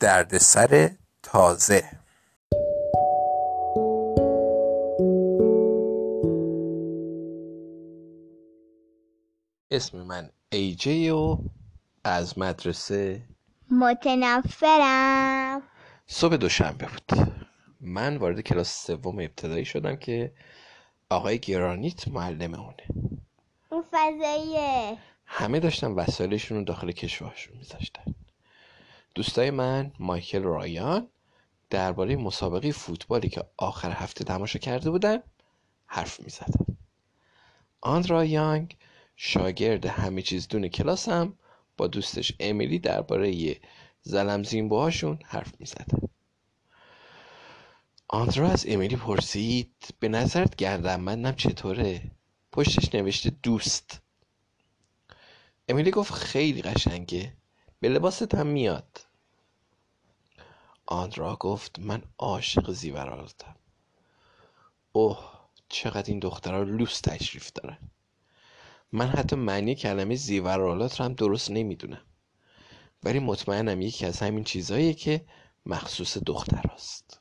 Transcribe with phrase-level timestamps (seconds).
[0.00, 0.90] دردسر
[1.22, 1.84] تازه.
[9.70, 11.38] اسم من ایجی و
[12.04, 13.22] از مدرسه
[13.70, 15.62] متنفرم.
[16.06, 17.34] صبح دوشنبه بود.
[17.80, 20.32] من وارد کلاس سوم ابتدایی شدم که
[21.10, 22.86] آقای گرانیت معلم اونه.
[23.70, 24.98] اون فضاییه.
[25.26, 28.14] همه داشتن وسایلشون رو داخل کشوهاشون میذاشتن.
[29.18, 31.08] دوستای من مایکل رایان
[31.70, 35.22] درباره مسابقه فوتبالی که آخر هفته تماشا کرده بودن
[35.86, 36.76] حرف می‌زدن.
[37.80, 38.76] آندرا یانگ
[39.16, 41.34] شاگرد همه چیز دون کلاسم
[41.76, 43.56] با دوستش امیلی درباره
[44.02, 46.08] زلم زینبوهاشون حرف می‌زدن.
[48.08, 52.02] آندرا از امیلی پرسید به نظرت گردنبندم چطوره؟
[52.52, 54.00] پشتش نوشته دوست.
[55.68, 57.32] امیلی گفت خیلی قشنگه
[57.80, 59.07] به لباست هم میاد.
[60.90, 63.56] آندرا گفت من عاشق زیورالاتم
[64.92, 65.18] اوه
[65.68, 67.78] چقدر این دخترها لوس تشریف دارن.
[68.92, 72.02] من حتی معنی کلمه زیورالات رو هم درست نمی‌دونم.
[73.04, 75.24] ولی مطمئنم یکی از همین چیزهاییه که
[75.66, 77.20] مخصوص دختر است.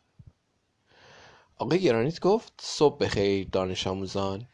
[1.57, 4.47] آقای گرانیت گفت صبح بخیر دانش آموزان.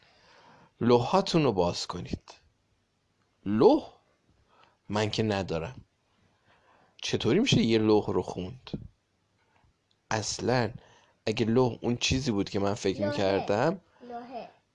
[0.80, 2.34] لوحاتون رو باز کنید.
[3.46, 3.92] لوح؟
[4.88, 5.84] من که ندارم.
[7.02, 8.93] چطوری میشه یه لوح رو خوند؟
[10.14, 10.70] اصلا
[11.26, 13.06] اگه لوح اون چیزی بود که من فکر.
[13.06, 13.80] می‌کردم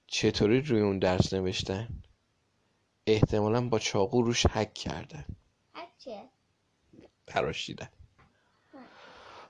[0.08, 1.88] چطوری روی اون درس نوشتن؟
[3.08, 5.26] احتمالا با چاقو روش حک کردن.
[5.73, 6.30] هرچه
[7.28, 7.90] تراشیدن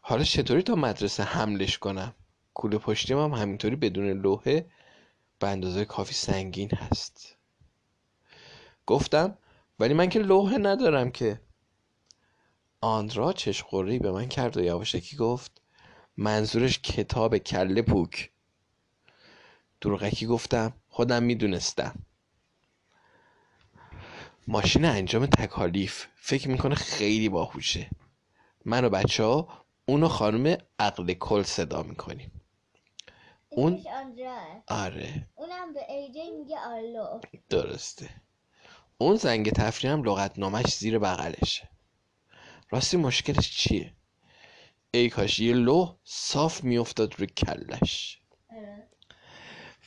[0.02, 2.16] حالا چطوری تا مدرسه حملش کنم؟
[2.54, 4.66] کوله پشتیم هم همینطوری بدون لوحه
[5.40, 7.38] به اندازه کافی سنگین هست.
[8.86, 9.38] گفتم
[9.80, 11.42] ولی من که لوحه ندارم که.
[12.82, 15.59] آندرا چشقوری به من کرد و یواشکی گفت
[16.22, 18.32] منظورش کتاب کله پوک.
[19.82, 21.96] دروغکی گفتم خودم می‌دونستم.
[24.48, 27.90] ماشین انجام تکالیف فکر می‌کنه خیلی باهوشه.
[28.66, 32.42] من و بچه ها اونو خانم عقل کل صدا می‌کنیم.
[33.50, 33.84] اون-
[34.68, 35.28] آره.
[35.36, 37.22] اونم به ایجی میگه آلو.
[37.50, 38.10] درسته.
[38.98, 41.70] اون زنگ تفریح هم لغتنامش زیر بغلشه.
[42.70, 43.99] راستی مشکلش چیه؟
[44.92, 48.20] ای کاش یه لوح صاف میافتاد روی کلش.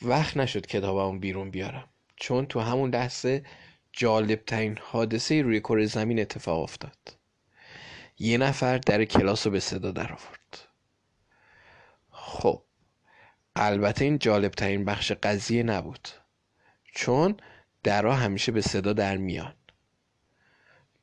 [0.01, 1.89] وقت نشد کتابمو بیرون بیارم.
[2.15, 3.45] چون تو همون لحظه
[3.93, 7.17] جالب ترین حادثه روی کره زمین اتفاق افتاد.
[8.19, 10.59] یه نفر در کلاس رو به صدا در آورد
[12.09, 12.63] خب
[13.55, 16.07] البته این جالب ترین بخش قضیه نبود.
[16.95, 17.37] چون
[17.83, 19.55] درها همیشه به صدا در میان.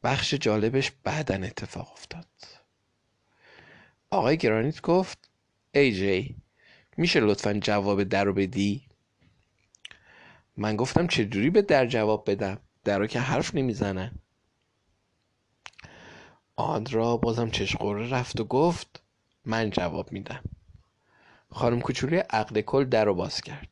[0.02, 2.59] بخش جالبش بعدا اتفاق افتاد.
[4.10, 5.30] آقای گرانیت گفت
[5.74, 6.36] ای جی
[6.96, 8.86] میشه لطفا جواب در رو بدی؟
[10.56, 14.12] من گفتم چجوری به در جواب بدم؟ درا که حرف نمی‌زنن
[16.56, 19.02] آندرا بازم چشقوره رفت و گفت
[19.44, 20.40] من جواب میدم.
[21.50, 23.68] خانم کوچولی عقل کل در رو باز کرد.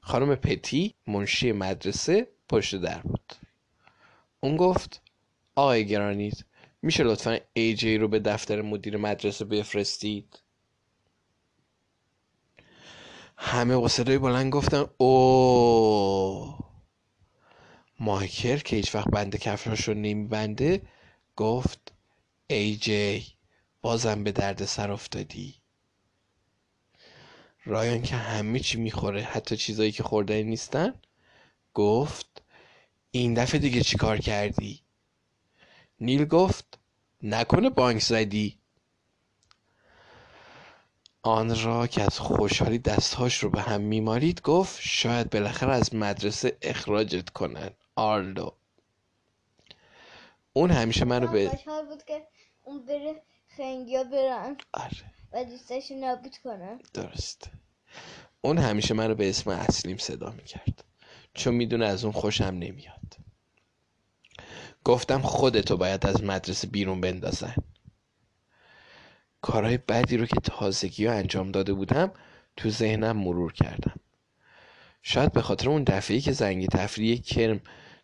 [0.00, 3.32] خانم پتی منشی مدرسه پشت در بود.
[4.40, 5.02] اون گفت
[5.54, 6.38] آقای گرانیت
[6.82, 10.42] میشه لطفا جی رو به دفتر مدیر مدرسه بفرستید؟
[13.36, 16.58] همه با صدای بلند گفتن او
[18.00, 20.82] مایکل که هیچ وقت بند کفشاش رو نمیبنده
[21.36, 21.92] گفت
[22.46, 23.26] ای جی
[23.82, 25.54] بازم به درد سر افتادی.
[27.64, 30.94] رایان که همه چی می‌خوره حتی چیزایی که خوردنی نیستن
[31.74, 32.42] گفت
[33.10, 34.85] این دفعه دیگه چی کار کردی؟
[36.00, 36.78] نیل گفت
[37.22, 38.58] نکنه بانک زدی.
[41.22, 46.58] آن را که از خوشحالی دستهاش رو به هم میمالید گفت شاید بالاخره از مدرسه
[46.62, 47.70] اخراجت کنن.
[47.96, 48.50] آرلو
[50.52, 51.58] اون همیشه منو به
[51.88, 52.26] بود که
[52.62, 53.22] اون بره
[53.56, 54.56] خنگیا برن.
[54.72, 55.12] آره.
[55.32, 56.80] و دوستش نابود کنن.
[56.94, 57.50] درست.
[58.40, 60.84] اون همیشه منو به اسم اصلیم صدا می‌کرد.
[61.34, 63.25] چون می‌دونه از اون خوشم نمیاد.
[64.86, 67.54] گفتم خودتو باید از مدرسه بیرون بندازن.
[69.40, 72.12] کارهای بدی رو که تازگی ها انجام داده بودم
[72.56, 74.00] تو ذهنم مرور کردم.
[75.02, 77.60] شاید به خاطر اون دفعه که زنگ تفریح کرم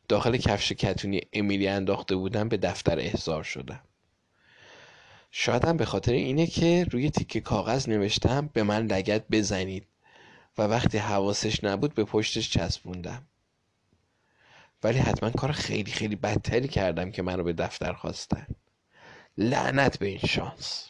[0.09, 3.81] داخل کفش کتونی امیلی انداخته بودم به دفتر احضار شدم.
[5.31, 9.87] شاید هم به خاطر اینه که روی تیکه کاغذ نوشتم به من لگت بزنید.
[10.59, 13.27] و وقتی حواسش نبود به پشتش چسبوندم.
[14.85, 18.47] ولی حتما کار خیلی خیلی بدتری کردم که منو به دفتر خواستن.
[19.39, 20.89] لعنت به این شانس.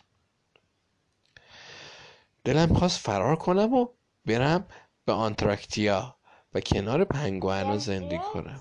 [2.45, 3.89] دلم خواست فرار کنم و
[4.27, 4.67] برم
[5.05, 6.17] به آنتراکتیا
[6.55, 8.61] و کنار پنگوانا زندگی کنم.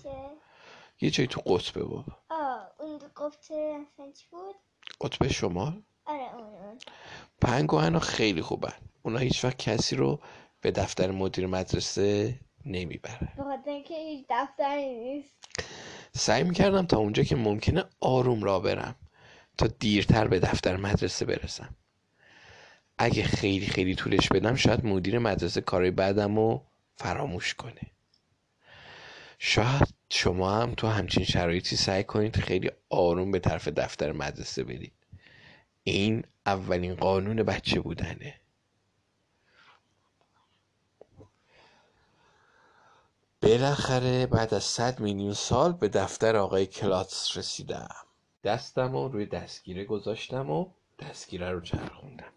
[1.01, 2.18] یه جایی تو قطبه بابا.
[2.30, 4.56] آه اون قطب اصلا چی بود؟
[5.01, 5.81] قطب شمال.
[6.06, 6.77] آره اون
[7.42, 8.74] پنگوانا خیلی خوبن.
[9.01, 10.19] اونا هیچ وقت کسی رو
[10.62, 12.39] به دفتر مدیر مدرسه
[13.44, 15.36] خاطر اینکه هیچ دفتری نیست.
[16.16, 18.96] سعی می‌کردم تا اونجا که ممکنه آروم را برم
[19.58, 21.75] تا دیرتر به دفتر مدرسه برسم.
[22.98, 26.66] اگه خیلی خیلی طولش بدم شاید مدیر مدرسه کارهای بعدم رو
[26.96, 27.81] فراموش کنه.
[29.40, 34.94] شاید شما هم تو همچین شرایطی سعی کنید خیلی آروم به طرف دفتر مدرسه برید.
[35.84, 38.40] این اولین قانون بچه بودنه.
[43.41, 47.95] بالاخره بعد از صد میلیون سال به دفتر آقای کلاتس رسیدم.
[48.43, 50.65] دستم رو روی دستگیره گذاشتم و
[50.99, 52.33] دستگیره رو چرخوندم.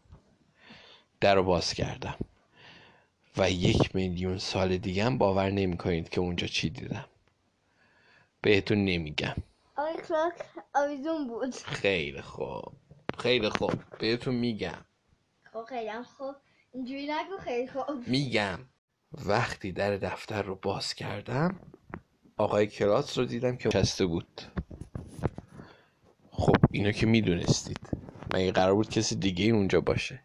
[1.20, 2.16] در رو باز کردم.
[3.36, 7.04] و یک میلیون سال دیگه هم باور نمی کنید که اونجا چی دیدم.
[8.40, 9.36] بهتون نمیگم.
[9.76, 10.34] آقای کلاک
[10.74, 11.54] آویزون بود.
[11.54, 12.72] خیلی خوب.
[13.18, 13.74] خیلی خوب.
[13.98, 14.84] بهتون میگم.
[15.52, 16.34] خب خیلی خوب.
[16.72, 18.08] اینجوری نگو خیلی خوب.
[18.08, 18.58] میگم.
[19.26, 21.61] وقتی در دفتر رو باز کردم
[22.37, 24.43] آقای کلاس رو دیدم که نشسته بود.
[26.31, 27.81] خب اینو که می‌دونستید.
[28.34, 30.20] مگه قرار بود کسی دیگه اونجا باشه.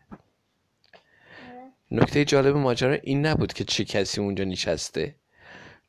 [1.91, 5.15] نکته جالب ماجرا این نبود که چه کسی اونجا نشسته.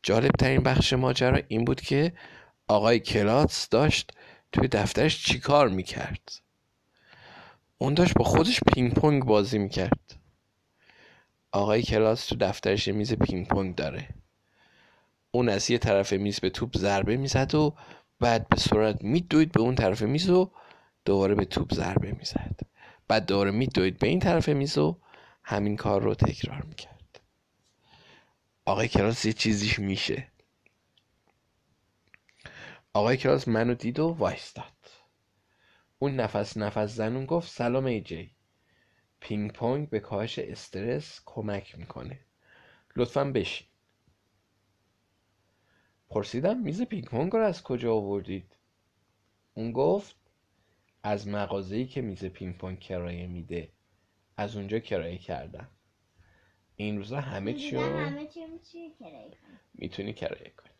[0.02, 2.12] جالب ترین بخش ماجرا این بود که
[2.68, 4.12] آقای کلاتس داشت
[4.52, 6.32] توی دفترش چیکار می‌کرد.
[7.78, 10.19] اون داشت با خودش پینگ پونگ بازی می‌کرد.
[11.52, 14.08] آقای کلاتس تو دفترش میز پینگ پونگ داره.
[15.30, 17.76] اون از یه طرف میز به توپ ضربه می‌زد و
[18.20, 20.50] بعد به سرعت میدوید به اون طرف میز و
[21.04, 22.60] دوباره به توپ ضربه می‌زد.
[23.08, 25.00] بعد دوباره میدوید به این طرف میز و
[25.44, 27.20] همین کار رو تکرار می‌کرد.
[28.64, 30.28] آقای کلاتس یه چیزیش میشه.
[32.92, 34.72] آقای کلاتس منو دید و وایستاد.
[35.98, 38.30] اون نفس نفس زنون گفت سلام ای جی.
[39.20, 42.20] پینگ پونگ به کاهش استرس کمک می‌کنه.
[42.96, 43.66] لطفا بشین.
[46.08, 48.56] پرسیدم میز پینگ پونگ رو از کجا آوردید؟
[49.54, 50.16] اون گفت
[51.02, 53.72] از مغازه‌ای که میز پینگ پونگ کرایه میده.
[54.36, 55.68] از اونجا کرایه کردم.
[56.76, 59.36] این روزا همه چی دیدن رو همه کرایه.
[59.74, 60.72] می‌تونی کرایه کنی.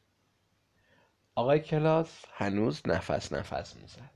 [1.35, 4.11] آقای کلاس هنوز نفس نفس می‌زد.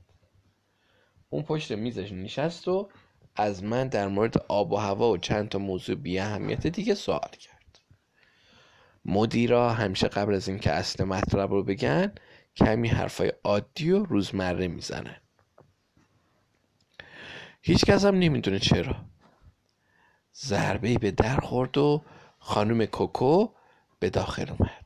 [1.29, 2.89] اون پشت میزش نشست و
[3.35, 7.29] از من در مورد آب و هوا و چند تا موضوع بی اهمیت دیگه سوال
[7.39, 7.79] کرد.
[9.05, 12.11] مدیرا همیشه قبل از اینکه اصل مطلب رو بگن
[12.55, 15.17] کمی حرفای عادی و روزمره می‌زنن.
[17.61, 18.95] هیچ کس هم نمی‌دونه چرا.
[20.35, 22.01] ضربه به در خورد و
[22.39, 23.47] خانم کوکو
[23.99, 24.85] به داخل اومد.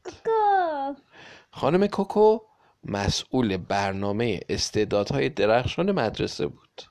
[1.51, 2.39] خانم کوکو
[2.83, 6.81] مسئول برنامه استعدادهای درخشان مدرسه بود.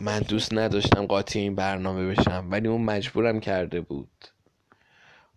[0.00, 4.24] من دوست نداشتم قاطی این برنامه بشم ولی اون مجبورم کرده بود.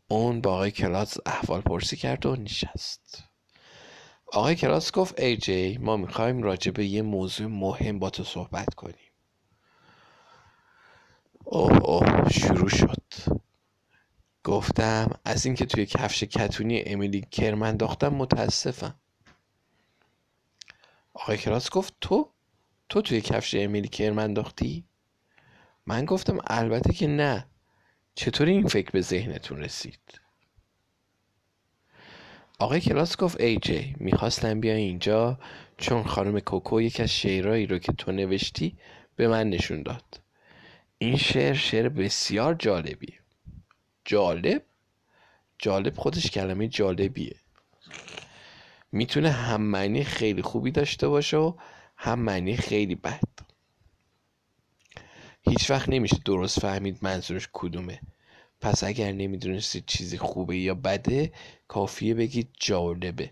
[0.08, 3.24] اون با آقای کلاس احوال پرسی کرد و نشست.
[4.34, 8.74] آقای کلاس گفت ای جی ما می‌خوایم راجع به یه موضوع مهم با تو صحبت
[8.74, 9.12] کنیم.
[11.44, 13.04] اوه اوه شروع شد.
[14.44, 18.96] گفتم از اینکه توی کفش کتونی امیلی کرم انداختم متاسفم.
[21.14, 22.33] آقای کلاس گفت تو؟
[22.90, 24.84] تو توی کفش امیلی کرم انداختی؟
[25.86, 27.48] من گفتم البته که نه.
[28.16, 30.00] چطوری این فکر به ذهنتون رسید؟
[32.60, 35.40] آقای کلاس گفت ای جی می‌خواستم بیا اینجا
[35.78, 38.78] چون خانم کوکو یکی از شعرهایی رو که تو نوشتی
[39.16, 40.22] به من نشون داد.
[40.98, 43.20] این شعر شعر بسیار جالبیه.
[44.06, 44.62] جالب؟
[45.60, 47.36] جالب خودش کلمه جالبیه.
[48.92, 51.54] می‌تونه هم معنی خیلی خوبی داشته باشه و
[52.04, 53.24] هم معنی خیلی بد.
[55.42, 58.02] هیچ وقت نمیشه درست فهمید منظورش کدومه.
[58.62, 61.34] پس اگر نمی‌دونستید چیزی خوبه یا بده
[61.68, 63.32] کافیه بگید جالبه.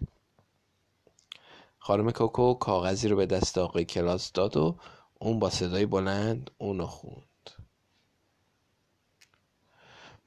[1.79, 4.77] خانم کوکو کاغذی رو به دست آقای کلاس داد و
[5.19, 7.51] اون با صدای بلند اونو خوند.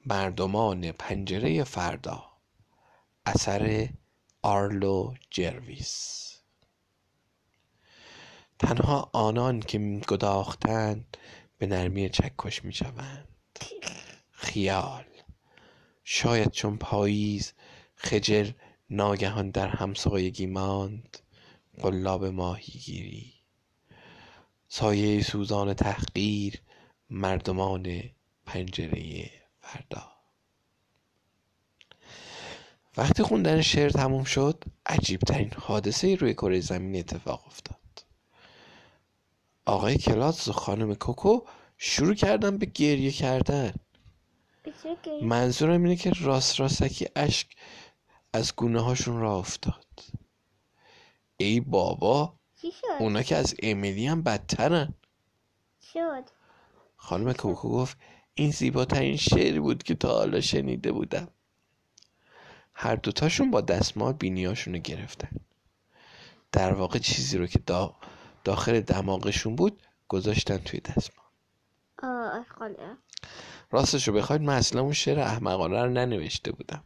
[0.05, 2.23] مردمان پنجره فردا.
[3.25, 3.89] اثر
[4.41, 6.24] آرلو جرویس.
[8.59, 11.17] تنها آنان که گداختند
[11.57, 13.27] به نرمی چکش می شوند
[14.31, 15.05] خیال.
[16.03, 17.53] شاید چون پاییز
[17.95, 18.51] خجل
[18.89, 21.17] ناگهان در همسایگی ماند
[21.81, 23.33] قلاب ماهیگیری.
[24.67, 26.61] سایه سوزان تحقیر
[27.09, 28.03] مردمان
[28.45, 30.11] پنجره فردا.
[32.97, 37.84] وقتی خوندن شعر تموم شد عجیبترین حادثه روی کره زمین اتفاق افتاد.
[39.65, 41.39] آقای کلاس و خانم کوکو
[41.77, 43.73] شروع کردن به گریه کردن؟
[45.21, 47.47] منظورم اینه که راست راستکی اشک
[48.33, 49.85] از گونه هاشون را افتاد.
[51.37, 52.33] ای بابا؟
[52.99, 54.93] اونا که از امیلی هم بدترن.
[55.93, 56.23] شد؟
[56.95, 57.97] خانم کوکو گفت
[58.33, 61.27] این زیباترین شعری بود که تا حالا شنیده بودم.
[62.73, 65.29] هر دوتاشون با دستمال بینیاشون رو گرفتن.
[66.51, 67.95] در واقع چیزی رو که دا
[68.45, 71.25] داخل دماغشون بود گذاشتن توی دستمال.
[72.03, 72.97] آه خاله
[73.71, 76.83] راستش رو بخواید من اصلا اون شعر احمقانه رو ننوشته بودم.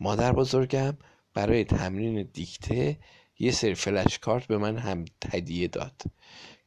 [0.00, 0.96] مادر بزرگم
[1.34, 2.98] برای تمرین دیکته
[3.38, 6.02] یه سری فلش کارت به من هم هدیه داد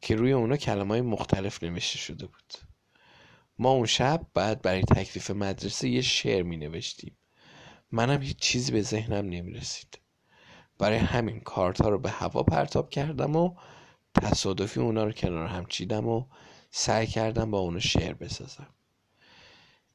[0.02, 2.54] که روی اونا کلمه های مختلف نوشته شده بود.
[3.60, 7.18] ما اون شب بعد برای تکلیف مدرسه یه شعر می نوشتیم
[7.92, 10.00] منم هیچ چیزی به ذهنم نمی رسید
[10.77, 13.55] برای همین کارت ها رو به هوا پرتاب کردم و
[14.22, 16.25] تصادفی اونا رو کنار هم چیدم و
[16.72, 18.67] سعی کردم با اونا شعر بسازم.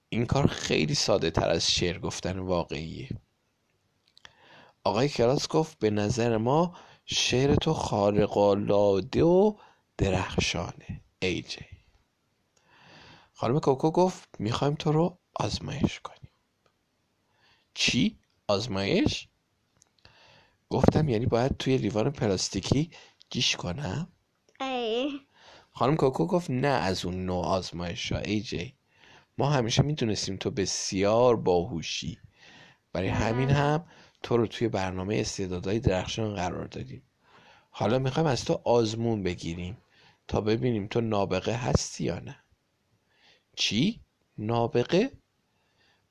[0.09, 3.09] این کار خیلی ساده تر از شعر گفتن واقعیه.
[4.85, 9.55] آقای کلاس گفت به نظر ما شعر تو خارق‌العاده و
[9.99, 11.01] درخشانه.
[11.23, 11.67] ای جی.
[13.33, 16.31] خانم کوکو گفت می‌خوایم تو رو آزمایش کنیم.
[17.75, 19.29] چی؟ آزمایش؟
[20.73, 22.91] گفتم یعنی باید توی لیوان پلاستیکی
[23.31, 24.09] جیش کنم؟
[24.61, 25.21] ای.
[25.71, 28.19] خانم کوکو گفت نه از اون نوع آزمایش ها.
[28.19, 28.75] ای جی
[29.39, 32.19] ما همیشه می‌دونستیم تو بسیار باهوشی.
[32.93, 33.85] برای همین هم
[34.23, 37.03] تو رو توی برنامه استعدادهای درخشان قرار دادیم.
[37.71, 39.77] حالا می‌خوایم از تو آزمون بگیریم
[40.29, 42.37] تا ببینیم تو نابغه هستی یا نه.
[43.57, 44.01] چی؟
[44.39, 45.11] نابغه؟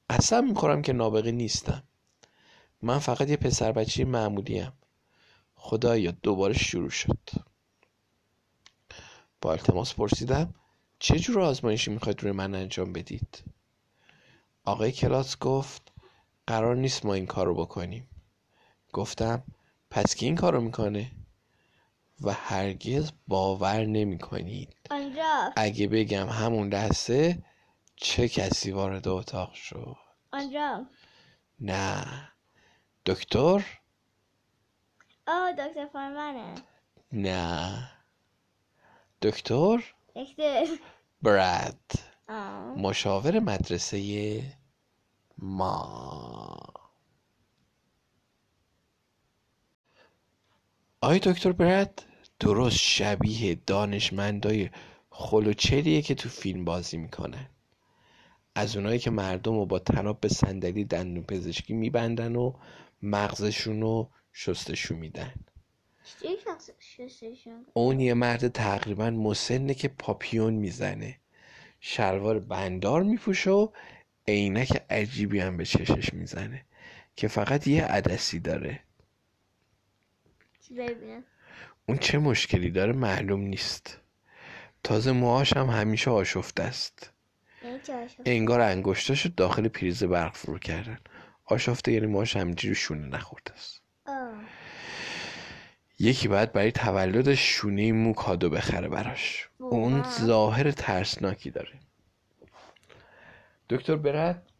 [0.10, 1.84] اصلا می‌خورم که نابغه نیستم.
[2.82, 4.72] من فقط یه پسر بچه معمولیم.
[5.56, 7.30] خدایا دوباره شروع شد.
[9.42, 10.54] با التماس پرسیدم
[11.00, 13.44] چه جور آزمایشی می‌خواید روی من انجام بدید؟
[14.64, 15.92] آقای کلاس گفت
[16.48, 18.10] قرار نیست ما این کار رو بکنیم.
[18.94, 19.44] گفتم
[19.90, 21.12] پس کی این کار رو می‌کنه؟
[22.22, 25.52] و هرگز باور نمی کنید آنجا.
[25.56, 27.44] اگه بگم همون لحظه
[27.96, 29.98] چه کسی وارد اتاق شد؟
[30.32, 30.86] آنجا.
[31.60, 32.32] نه.
[33.06, 33.66] دکتر؟
[35.28, 36.56] آه دکتر فرمانه
[37.12, 37.92] نه.
[39.22, 40.66] دکتر؟ دکتر.
[41.22, 41.92] براد.
[42.30, 42.76] آه.
[42.78, 44.44] مشاور مدرسه
[45.38, 46.58] ما.
[51.02, 52.04] آی دکتر برد
[52.40, 54.70] درست شبیه دانشمندای
[55.10, 57.50] خلوچلیه که تو فیلم بازی می‌کنن.
[58.56, 62.54] از اونایی که مردم رو با تناب به صندلی دندون پزشکی میبندن و
[63.02, 65.34] مغزشون رو شستشو میدن.
[67.74, 71.18] اون یه مرد تقریبا مسنه که پاپیون می‌زنه.
[71.80, 73.68] شلوار بندار میپوشه و
[74.28, 76.66] عینک عجیبی هم به چشش می‌زنه
[77.16, 78.80] که فقط یه عدسی داره.
[81.86, 84.00] اون چه مشکلی داره معلوم نیست.
[84.84, 87.12] تازه موهاش هم همیشه آشفته است.
[87.64, 87.80] یعنی؟
[88.26, 91.00] انگار انگشتاشو داخل پریز برق فرو کردن.
[91.52, 93.82] آشفته یعنی موهاش همینجوری شونه نخورده است.
[96.00, 99.50] یکی باید برای تولدش شونه مو کادو بخره براش.
[99.58, 101.80] اون؟ ظاهر ترسناکی داره.
[103.70, 104.52] دکتر برد؟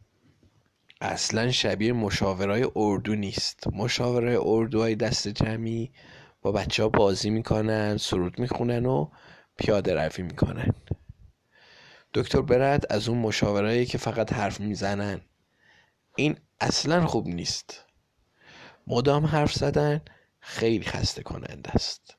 [1.00, 3.66] اصلا شبیه مشاورای اردو نیست.
[3.72, 5.90] مشاورای اردوهای دست جمعی
[6.42, 9.08] با بچه ها بازی می‌کنن سرود می‌خونن و
[9.56, 10.74] پیاده روی می‌کنن.
[12.14, 15.20] دکتر برد از اون مشاورایی که فقط حرف می‌زنن.
[16.16, 17.84] این اصلا خوب نیست.
[18.86, 20.00] مدام حرف زدن
[20.40, 22.16] خیلی خسته کننده است.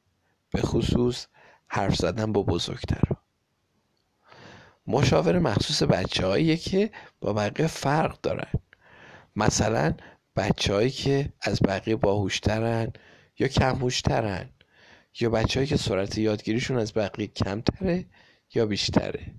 [0.51, 1.25] به خصوص
[1.67, 3.01] حرف زدن با بزرگتر.
[4.87, 8.51] مشاور مخصوص بچه که با بقیه فرق دارن.
[9.35, 9.93] مثلا
[10.35, 12.93] بچههایی که از بقیه باهوشترن
[13.39, 14.49] یا کمهوشترن
[15.19, 18.05] یا بچههایی که سرعت یادگیریشون از بقیه کمتره
[18.55, 19.35] یا بیشتره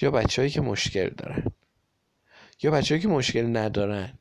[0.00, 1.52] یا بچههایی که مشکل دارن.
[2.62, 4.18] یا بچههایی که مشکل ندارن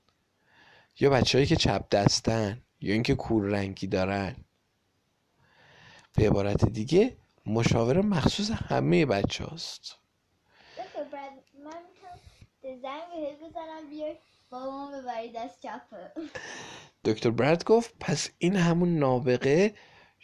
[0.99, 4.35] یا بچههایی که چپ دستن یا اینکه کور رنگی دارن.
[6.15, 9.97] به عبارت دیگه مشاور مخصوص همه بچه هاست
[15.91, 16.13] برد
[17.05, 19.73] دکتر برد گفت پس این همون نابغه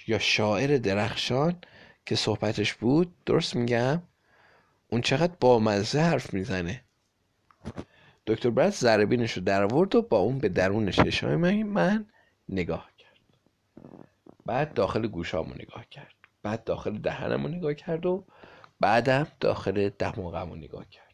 [0.07, 1.61] یا شاعر درخشان
[2.05, 4.01] که صحبتش بود درست میگم؟
[4.87, 6.83] اون چقدر بامزه حرف می‌زنه.
[8.27, 12.05] دکتر برد زربینش رو در آورد و با اون به درون ششای من, من
[12.49, 13.19] نگاه کرد.
[14.45, 16.13] بعد داخل گوشامو نگاه کرد.
[16.43, 18.25] بعد داخل دهنمو نگاه کرد و
[18.79, 21.07] بعدم داخل دماغمو نگاه کرد.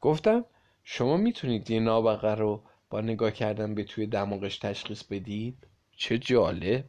[0.00, 0.44] گفتم
[0.84, 5.66] شما می‌تونید یه نابغه رو با نگاه کردن به توی دماغش تشخیص بدید؟
[5.96, 6.84] چه جالب.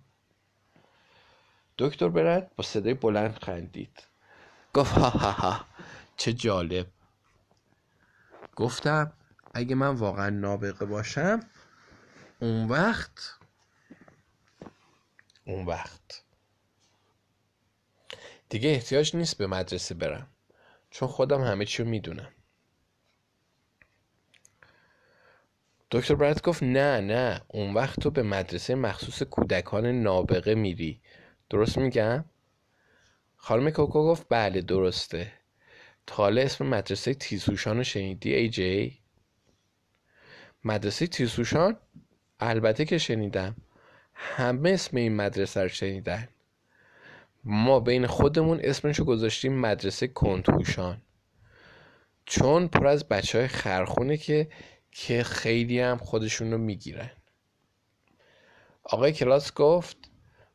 [1.78, 4.04] دکتر برد با صدای بلند خندید.
[4.74, 5.66] گفت ها ها ها
[6.18, 6.88] چه جالب.
[8.56, 9.14] گفتم
[9.54, 11.40] اگه من واقعا نابغه باشم
[12.40, 13.38] اون وقت
[15.46, 16.24] اون وقت.
[18.50, 20.28] دیگه احتیاج نیست به مدرسه برم
[20.90, 22.32] چون خودم همه چی رو می‌دونم.
[25.92, 31.02] دکتر برد گفت نه نه اون وقت تو به مدرسه مخصوص کودکان نابغه میری.
[31.50, 32.26] درست میگم؟
[33.36, 35.37] خانم کوکو گفت بله درسته.
[36.08, 39.00] تاله اسم مدرسه تیزوشان رو شنیدی ای جی؟
[40.64, 41.78] مدرسه تیزوشان؟
[42.40, 43.56] البته که شنیدم
[44.14, 46.28] همه اسم این مدرسه رو شنیدن
[47.44, 51.02] ما بین خودمون اسمشو گذاشتیم مدرسه کنتوشان
[52.26, 54.50] چون پر از بچه های خرخونه که
[54.92, 57.12] که خیلی هم خودشون رو می‌گیرن
[58.84, 59.98] آقای کلاس گفت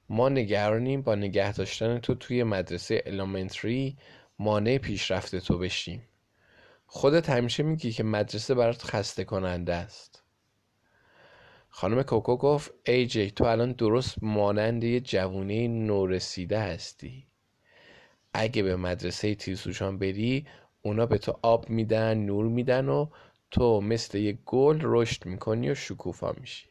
[0.08, 3.96] ما نگرانیم با نگه داشتن تو توی مدرسه الامنتری
[4.42, 6.02] مانع پیشرفت تو بشیم
[6.86, 10.22] خودت همیشه میگی که مدرسه برات خسته کننده است.
[11.68, 17.26] خانم کوکو گفت ای جی تو الان درست مانند یه جوونه نورسیده هستی.
[18.34, 20.46] اگه به مدرسه تیزوشان بری
[20.82, 23.06] اونا به تو آب میدن نور میدن و
[23.50, 26.66] تو مثل یه گل رشد می‌کنی و شکوفا میشی.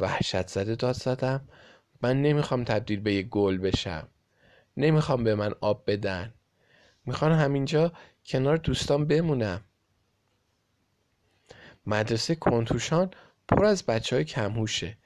[0.00, 1.48] وحشت زده داد زدم.
[2.02, 4.08] من نمی‌خوام تبدیل به یه گل بشم.
[4.76, 6.34] نمی‌خوام به من آب بدن.
[7.06, 7.92] می‌خوام همینجا
[8.26, 9.64] کنار دوستان بمونم.
[11.86, 13.10] مدرسه کنتوشان
[13.48, 14.98] پر از بچه های کمهوشه.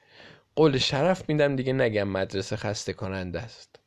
[0.55, 3.79] قول شرف میدم دیگه نگم مدرسه خسته کننده است.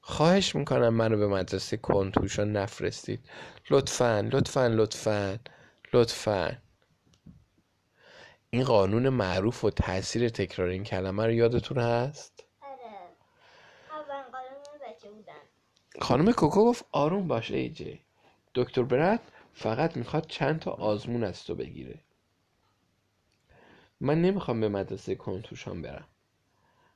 [0.00, 3.30] خواهش می‌کنم منو به مدرسه کنتوشان نفرستید.
[3.70, 5.38] لطفا لطفا لطفا
[5.92, 6.56] لطفا.
[8.50, 12.78] این قانون معروف و تاثیر تکرار این کلمه رو یادتون هست؟ آره
[13.90, 15.32] اول قانون بچه بودن
[15.98, 18.00] خانم کوکو گفت آروم باش ای جی.
[18.54, 22.00] دکتر برد فقط می‌خواد چند تا آزمون از تو بگیره.
[24.00, 26.08] من نمی‌خوام به مدرسه کنتوشان برم.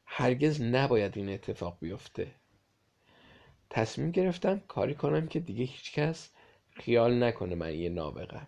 [0.07, 2.35] هرگز نباید این اتفاق بیفته.
[3.71, 6.31] تصمیم گرفتم کاری کنم که دیگه هیچکس
[6.71, 8.47] خیال نکنه من یه نابغم.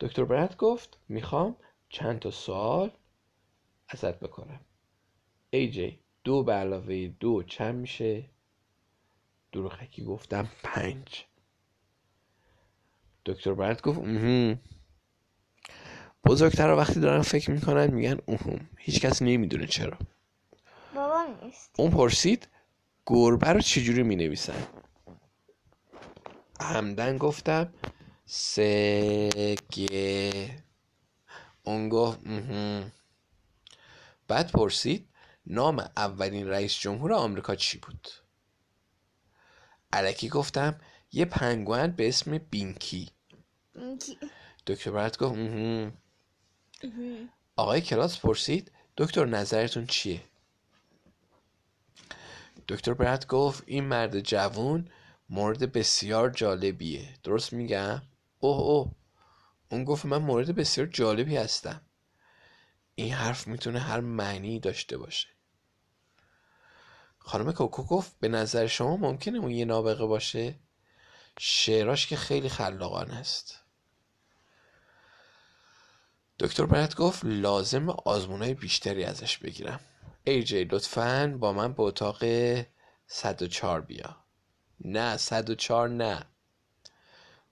[0.00, 1.56] دکتر برد گفت می‌خوام
[1.88, 2.90] چند تا سوال
[3.88, 4.60] ازت بکنم.
[5.50, 8.33] ای جی دو به علاوه دو چند میشه؟
[9.54, 11.24] دروغکی گفتم پنج.
[13.26, 14.58] دکتر برد گفت اوهم.
[16.24, 18.68] بزرگتر وقتی دارن فکر می‌کنن میگن اوهم.
[18.78, 19.98] هیچکس نمی‌دونه چرا.
[20.94, 21.70] بابا نیست.
[21.78, 22.48] اون پرسید
[23.06, 24.66] گربه رو چجوری می نویسن
[26.60, 27.74] همدن گفتم
[28.26, 29.84] سگه
[31.62, 32.92] اون گفت مهم.
[34.28, 35.08] بعد پرسید
[35.46, 38.08] نام اولین رئیس جمهور آمریکا چی بود؟
[39.94, 40.80] علکی گفتم
[41.12, 43.10] یه پنگوئن به اسم بینکی.
[44.66, 45.92] دکتر برد گفت مهم.
[47.56, 50.20] آقای کلاس پرسید دکتر نظرتون چیه؟
[52.68, 54.88] دکتر برد گفت این مرد جوون
[55.28, 57.08] مورد بسیار جالبیه.
[57.22, 58.02] درست میگم؟
[58.38, 58.92] اوه اوه.
[59.68, 61.80] اون گفت من مورد بسیار جالبی هستم.
[62.94, 65.28] این حرف می‌تونه هر معنی داشته باشه.
[67.26, 70.54] خانم کوکو گفت به نظر شما ممکنه اون یه نابغه باشه؟
[71.38, 73.60] شعراش که خیلی خلاقانه است.
[76.38, 79.80] دکتر برد گفت لازم آزمونای بیشتری ازش بگیرم.
[80.24, 82.24] ای جی لطفا با من به اتاق
[83.06, 84.16] 104 بیا.
[84.80, 86.26] نه 104 نه.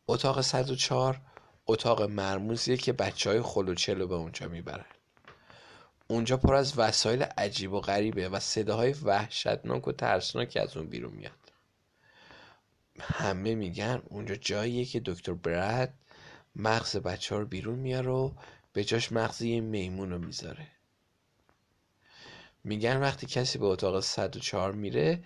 [0.06, 1.20] اتاق 104
[1.66, 4.84] اتاق مرموزیه که بچه های خلوچلو به اونجا می‌برن.
[6.12, 11.12] اونجا پر از وسایل عجیب و غریبه و صداهای وحشتناک و ترسناکی از اون بیرون
[11.12, 11.52] میاد.
[13.00, 15.94] همه میگن اونجا جاییه که دکتر برد
[16.56, 18.30] مغز بچه رو بیرون میاره و
[18.72, 20.66] به جاش مغز یه میمون رو می‌ذاره.
[22.64, 25.24] میگن وقتی کسی به اتاق 104 میره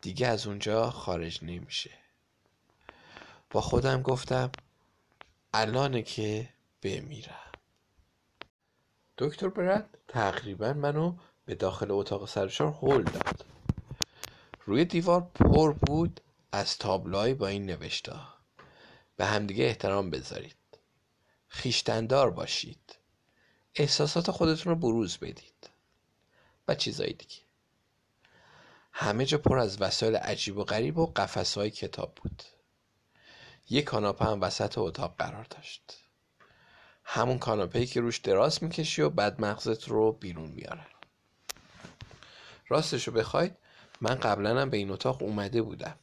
[0.00, 1.90] دیگه از اونجا خارج نمیشه.
[3.50, 4.50] با خودم گفتم
[5.54, 6.48] الانه که
[6.82, 7.47] بمیرم.
[9.18, 13.44] دکتر برد تقریبا منو به داخل اتاق سرشار هل داد.
[14.66, 16.20] روی دیوار پر بود
[16.52, 18.12] از تابلوهایی با این نوشته
[19.16, 20.56] به همدیگه احترام بذارید.
[21.48, 22.96] خیشتندار باشید.
[23.74, 25.70] احساسات خودتون رو بروز بدید.
[26.68, 27.40] و چیزایی دیگه.
[28.92, 32.42] همه جا پر از وسایل عجیب و غریب و قفس های کتاب بود.
[33.70, 36.07] یک کاناپه هم وسط اتاق قرار داشت.
[37.10, 40.86] همون کاناپه که روش دراز می‌کشی و بعد مغزت رو بیرون میاره.
[42.68, 43.56] راستش رو بخواید
[44.00, 45.98] من قبلا هم به این اتاق اومده بودم.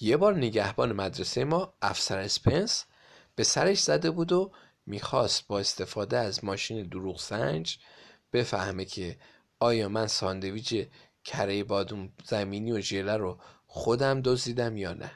[0.00, 2.84] یه بار نگهبان مدرسه ما افسر اسپنس
[3.34, 4.52] به سرش زده بود و
[4.86, 7.78] می‌خواست با استفاده از ماشین دروغ سنج
[8.32, 9.18] بفهمه که
[9.60, 10.86] آیا من ساندویچ
[11.24, 15.10] کره بادوم زمینی و ژله رو خودم دزدیدم یا نه.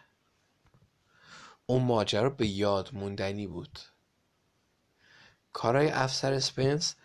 [1.70, 3.78] اون ماجرا به یاد موندنی بود.
[5.52, 6.96] کارای افسر اسپنس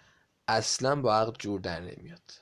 [0.47, 2.41] اصلا با عقل جور در نمیاد.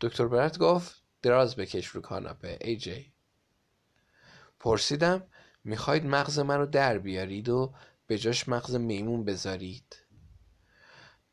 [0.00, 3.12] دکتر برت گفت دراز بکش رو کاناپه ای جی.
[4.60, 5.22] پرسیدم
[5.64, 7.74] می‌خواید مغز من رو در بیارید و
[8.06, 9.96] به جاش مغز میمون بذارید؟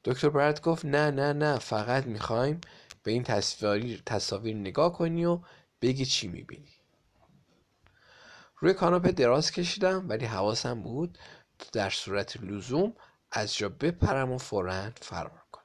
[0.04, 2.62] دکتر برد گفت نه نه نه فقط می‌خوایم
[3.04, 5.40] به این تصویر, تصاویر نگاه کنی و
[5.82, 6.83] بگی چی می‌بینی.
[8.64, 11.18] روی کاناپه دراز کشیدم ولی حواسم بود
[11.74, 12.94] در صورت لزوم
[13.32, 15.64] از جا بپرم و فورا فرار کنم.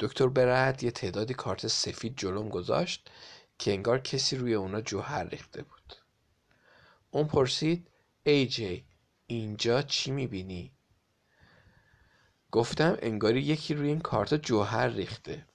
[0.00, 3.10] دکتر برد یه تعدادی کارت سفید جلوم گذاشت
[3.58, 5.94] که انگار کسی روی اونا جوهر ریخته بود.
[7.10, 7.90] اون پرسید
[8.22, 8.86] ای جی
[9.26, 10.72] اینجا چی می‌بینی؟
[12.50, 15.46] گفتم انگاری یکی روی این کارت جوهر ریخته.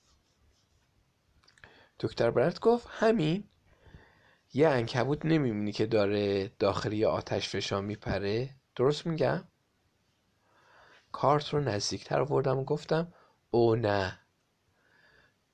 [1.99, 3.49] دکتر برد گفت همین.
[4.53, 9.43] یه انکبوت نمی‌بینی که داره داخلی آتش فشان میپره؟ درست میگم؟
[11.11, 13.13] کارت رو نزدیکتر آوردم و گفتم
[13.51, 14.19] او نه.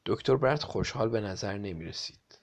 [0.06, 2.40] دکتر برد خوشحال به نظر نمی‌رسید.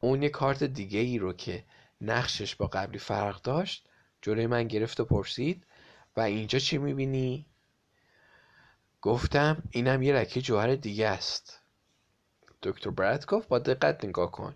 [0.00, 1.64] اون یه کارت دیگه ای رو که
[2.00, 3.88] نقشش با قبلی فرق داشت
[4.22, 5.66] جلوی من گرفت و پرسید
[6.16, 7.46] و اینجا چی می‌بینی؟
[9.02, 11.60] گفتم اینم یه رکه جوهر دیگه است.
[12.62, 14.54] دکتر برد گفت با دقت نگاه کن.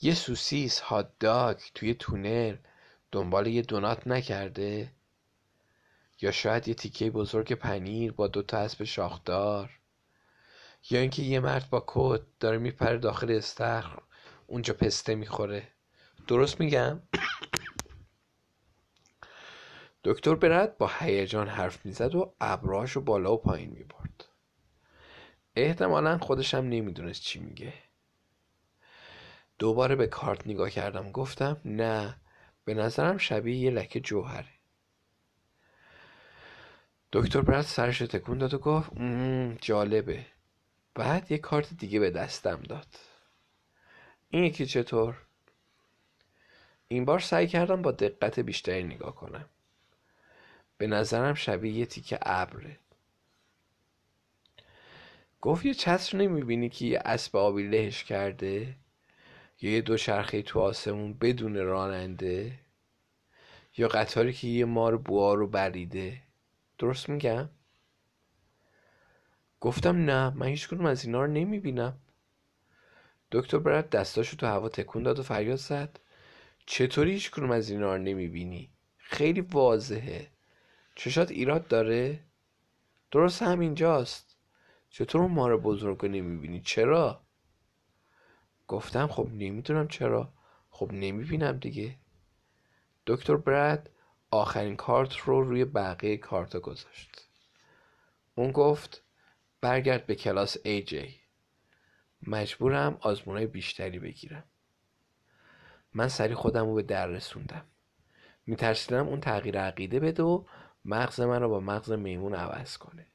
[0.00, 2.56] یه سوسیس هات داگ توی تونل
[3.12, 4.92] دنبال یه دونات نکرده؟
[6.20, 9.70] یا شاید یه تیکه بزرگ پنیر با دوتا اسب شاخدار؟
[10.90, 13.98] یا اینکه یه مرد با کت داره میپره داخل استخر
[14.46, 15.68] اونجا پسته می‌خوره؟
[16.26, 17.00] درست میگم؟
[20.04, 24.24] دکتر برد با هیجان حرف می‌زد و ابراش رو بالا و پایین می‌برد.
[25.56, 27.72] احتمالا خودشم نمی‌دونست چی میگه.
[29.58, 31.12] دوباره به کارت نگاه کردم.
[31.12, 32.16] گفتم نه
[32.64, 34.48] به نظرم شبیه یه لکه جوهره.
[37.12, 38.90] دکتر برد سرش تکون داد و گفت
[39.60, 40.26] جالبه.
[40.94, 42.86] بعد یه کارت دیگه به دستم داد.
[44.30, 45.16] این یکی چطور؟
[46.88, 49.48] این بار سعی کردم با دقت بیشتری نگاه کنم.
[50.78, 52.78] به نظرم شبیه یه تیکه ابره.
[55.40, 58.76] گفت یه چتر نمی‌بینی که یه اسب آبی لهش کرده؟
[59.60, 62.58] یه دوچرخه تو آسمون بدون راننده
[63.76, 66.22] یا قطاری که یه مار بوها رو بریده
[66.78, 67.48] درست میگم؟
[69.60, 71.98] گفتم نه من هیچ کنم از اینا رو نمی‌بینم
[73.32, 76.00] دکتر برد دستاشو تو هوا تکون داد و فریاد زد
[76.66, 80.30] چطوری هیچ کنم از اینا رو نمی‌بینی؟ خیلی واضحه
[80.94, 82.20] چشات ایراد داره؟
[83.10, 84.36] درست همینجاست
[84.90, 87.27] چطور اون مار بزرگ رو نمی‌بینی؟ چرا؟
[88.68, 90.32] گفتم خب نمی‌دونم چرا.
[90.70, 91.96] خب نمی‌بینم دیگه.
[93.06, 93.90] دکتر برد
[94.30, 97.28] آخرین کارت رو روی بقیه کارت گذاشت.
[98.34, 99.02] اون گفت
[99.60, 101.14] برگرد به کلاس ای جی.
[102.26, 104.44] مجبورم آزمونای بیشتری بگیرم.
[105.94, 107.64] من سری خودم رو به در رسوندم.
[108.46, 110.44] میترسیدم اون تغییر عقیده بده و
[110.84, 113.06] مغز من رو با مغز میمون عوض کنه.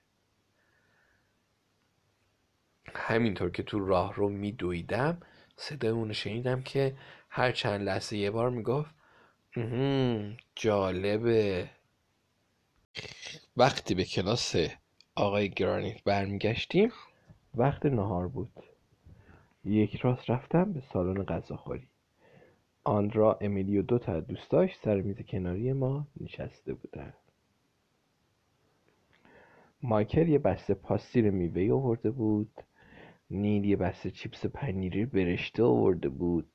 [2.96, 5.22] همینطور که تو راه رو میدویدم
[5.64, 6.96] صدای اونو شنیدم که
[7.30, 8.96] هر چند لحظه یه بار می‌گفت
[10.56, 11.70] جالبه.
[13.58, 14.56] وقتی به کلاس
[15.16, 16.92] آقای گرانیت برمیگشتیم
[17.56, 18.52] وقت نهار بود.
[19.66, 21.88] یک راست رفتم به سالن غذاخوری.
[22.84, 27.14] آندرا امیلی و دو تا دوستاش سر میز کناری ما نشسته بودن
[29.82, 32.52] مایکل یه بسته پاستیر میوه آورده بود.
[33.34, 36.52] نیل یه بسته چیپس پنیری برشته آورده بود.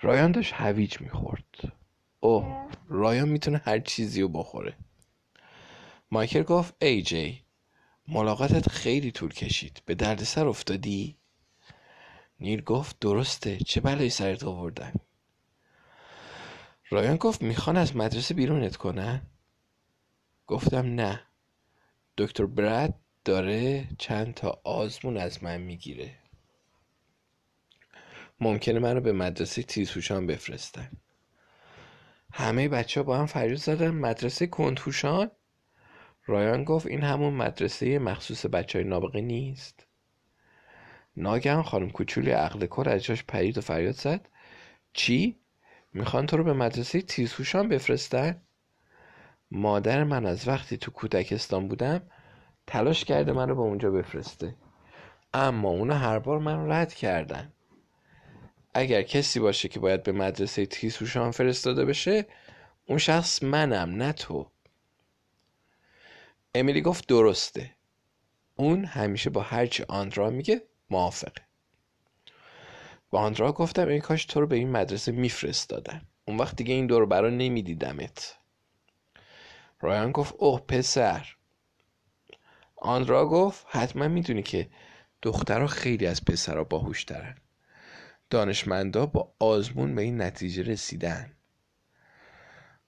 [0.00, 1.72] رایان داشت هویج می‌خورد.
[2.20, 4.76] اوه رایان می‌تونه هر چیزی رو بخوره.
[6.10, 7.42] مایکل گفت ای جی
[8.08, 9.82] ملاقاتت خیلی طول کشید.
[9.86, 11.18] به دردسر افتادی؟
[12.40, 13.56] نیل گفت درسته.
[13.56, 14.92] چه بلایی سرت آوردن؟
[16.90, 19.22] رایان گفت می‌خوان از مدرسه بیرونت کنن؟
[20.46, 21.20] گفتم نه.
[22.18, 26.14] دکتر برد داره چند تا آزمون از من می‌گیره.
[28.40, 30.90] ممکنه من رو به مدرسه تیزهوشان بفرستن.
[32.32, 35.30] همه بچه ها با هم فریاد زدن مدرسه کندهوشان؟
[36.26, 39.86] رایان گفت این همون مدرسه مخصوص بچه های نابغه نیست.
[41.16, 44.28] ناگهان خانم کوچولی عقل کل از جاش پرید و فریاد زد.
[44.92, 45.36] چی؟
[45.92, 48.42] می‌خوان تو رو به مدرسه تیزهوشان بفرستن؟
[49.50, 52.02] مادر من از وقتی تو کودکستان بودم
[52.66, 54.56] تلاش کرده من رو به اونجا بفرسته.
[55.34, 57.52] اما اونا هر بار من رد کردن.
[58.74, 62.26] اگر کسی باشه که باید به مدرسه تیزهوشان فرستاده بشه
[62.86, 64.50] اون شخص منم نه تو.
[66.54, 67.70] امیلی گفت درسته.
[68.56, 71.42] اون همیشه با هرچی آندرا میگه موافقه.
[73.10, 76.02] با آندرا گفتم این کاش تو رو به این مدرسه میفرستادن.
[76.24, 78.38] اون وقت دیگه این دور برا نمیدیدمت.
[79.80, 81.36] رایان گفت اوه پسر.
[82.84, 84.68] آندرا گفت حتما می‌دونی که
[85.22, 87.36] دخترها خیلی از پسرها باهوش ترن
[88.30, 91.32] دانشمندا با آزمون به این نتیجه رسیدن.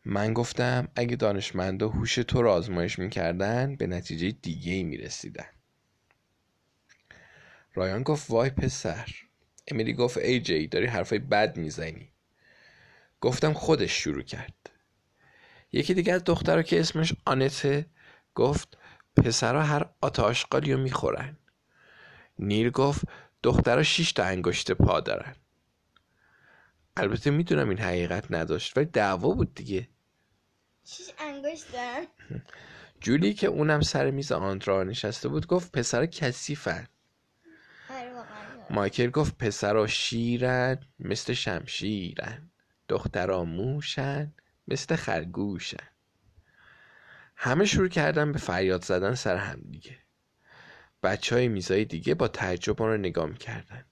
[0.05, 5.49] من گفتم اگه دانشمندا هوش تو رو آزمایش می‌کردن به نتیجه دیگه ای می‌رسیدن.
[7.75, 9.09] رایان گفت وای پسر.
[9.69, 12.13] امیلی گفت ای جی داری حرفای بد می‌زنی.
[13.21, 14.71] گفتم خودش شروع کرد.
[15.73, 17.87] یکی دیگه از دخترها که اسمش آنته
[18.35, 18.79] گفت
[19.17, 21.37] پسرها هر آتاشقالی رو می‌خورن.
[22.39, 23.05] نیل گفت
[23.43, 25.35] دخترها شیش تا انگشت پا دارن.
[26.97, 29.89] البته می‌دونم این حقیقت نداشت ولی دعوا بود دیگه.
[30.85, 32.07] شیش انگشت دارن.
[33.01, 36.87] جولی که اونم سر میز آندرا نشسته بود گفت پسرها کثیفن.
[37.91, 38.13] آره
[38.71, 42.51] مایکل گفت پسرها شیرن مثل شمشیرن.
[42.89, 44.33] دخترها موشن
[44.69, 45.89] مثل خرگوشن.
[47.45, 49.99] همه شروع کردن به فریاد زدن سر هم دیگه.
[51.03, 53.85] بچه های میزای دیگه با تعجب رو نگاه می‌کردن.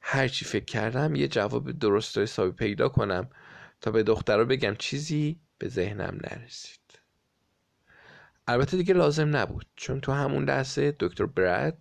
[0.00, 3.30] هرچی فکر کردم یه جواب درست و حسابی پیدا کنم
[3.80, 6.98] تا به دخترها بگم چیزی به ذهنم نرسید.
[8.46, 11.78] البته دیگه لازم نبود چون تو همون لحظه دکتر برد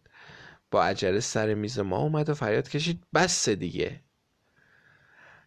[0.71, 4.01] با عجله سر میز ما اومد و فریاد کشید بس دیگه.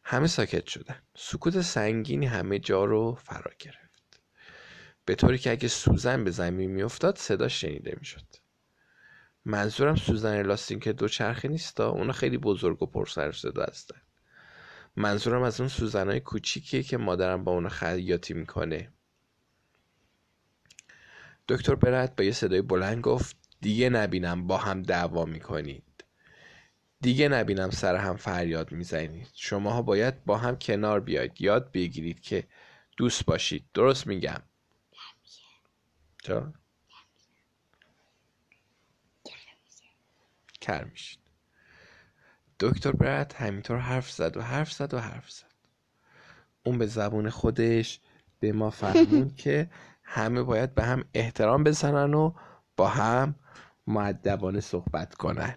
[0.04, 1.02] همه ساکت شدن.
[1.16, 3.87] سکوت سنگینی همه جا رو فرا گرفت.
[5.08, 8.26] به طوری که اگه سوزن به زمین میافتاد صدا شنیده می‌شد.
[9.44, 14.00] منظورم سوزن لاستیک دوچرخه نیستا اونا خیلی بزرگ و پرسر صدا هستن.
[14.96, 18.92] منظورم از اون سوزنهای کوچیکیه که مادرم با اونا خیاطی می‌کنه.
[21.48, 26.04] دکتر برد با یه صدای بلند گفت دیگه نبینم با هم دعوا می‌کنید.
[27.00, 29.28] دیگه نبینم سر هم فریاد می‌زنید.
[29.34, 31.40] شماها باید با هم کنار بیاید.
[31.40, 32.44] یاد بگیرید که
[32.96, 33.64] دوست باشید.
[33.74, 34.42] درست میگم.
[36.28, 36.52] چرا؟
[40.60, 41.18] کر میشید.
[42.60, 45.52] دکتر برد همینطور حرف زد و حرف زد و حرف زد.
[46.62, 48.00] اون به زبون خودش
[48.40, 49.70] به ما فهموند که
[50.02, 52.32] همه باید به هم احترام بزنن و
[52.76, 53.34] با هم
[53.86, 55.56] معدبانه صحبت کنن.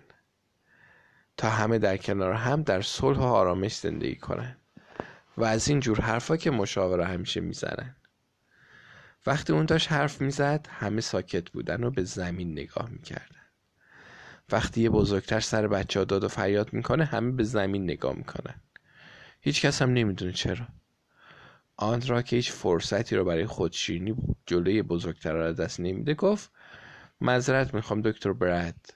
[1.37, 4.57] تا همه در کنار هم در صلح و آرامش زندگی کنن.
[5.37, 7.95] و از این جور حرفا که مشاوره همیشه می‌زنن.
[9.25, 13.41] وقتی اون داشت حرف می‌زد همه ساکت بودن و به زمین نگاه می‌کردن.
[14.51, 18.61] وقتی یه بزرگتر سر بچه ها داد و فریاد می‌کنه همه به زمین نگاه می‌کنن.
[19.41, 20.67] هیچ کس هم نمی‌دونه چرا.
[21.77, 26.13] آندرا که هیچ فرصتی رو برای خودشیرینی جلوی بزرگتر را دست نمیده.
[26.13, 26.51] گفت
[27.21, 28.93] معذرت می‌خوام دکتر برد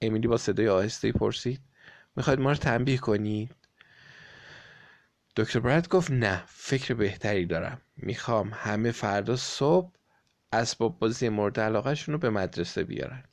[0.00, 1.60] امیلی با صدای آهسته پرسید
[2.16, 3.54] می‌خواید ما رو تنبیه کنید؟
[5.36, 7.80] دکتر برد گفت نه فکر بهتری دارم.
[7.96, 9.92] می‌خوام همه فردا صبح
[10.52, 13.24] اسباب بازی مورد علاقهشون رو به مدرسه بیارن.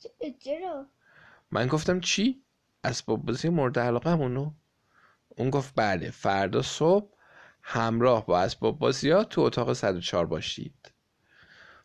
[0.44, 0.86] چرا؟
[1.50, 2.42] من گفتم چی؟
[2.84, 4.52] اسباب بازی مورد علاقه همونو؟
[5.28, 7.14] اون گفت بله فردا صبح
[7.62, 10.92] همراه با اسباب بازی ها تو اتاق 104 باشید.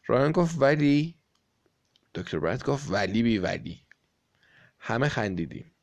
[0.08, 1.15] رایان گفت ولی
[2.15, 3.82] دکتر برد گفت ولی بی ولی.
[4.80, 5.74] همه خندیدیم.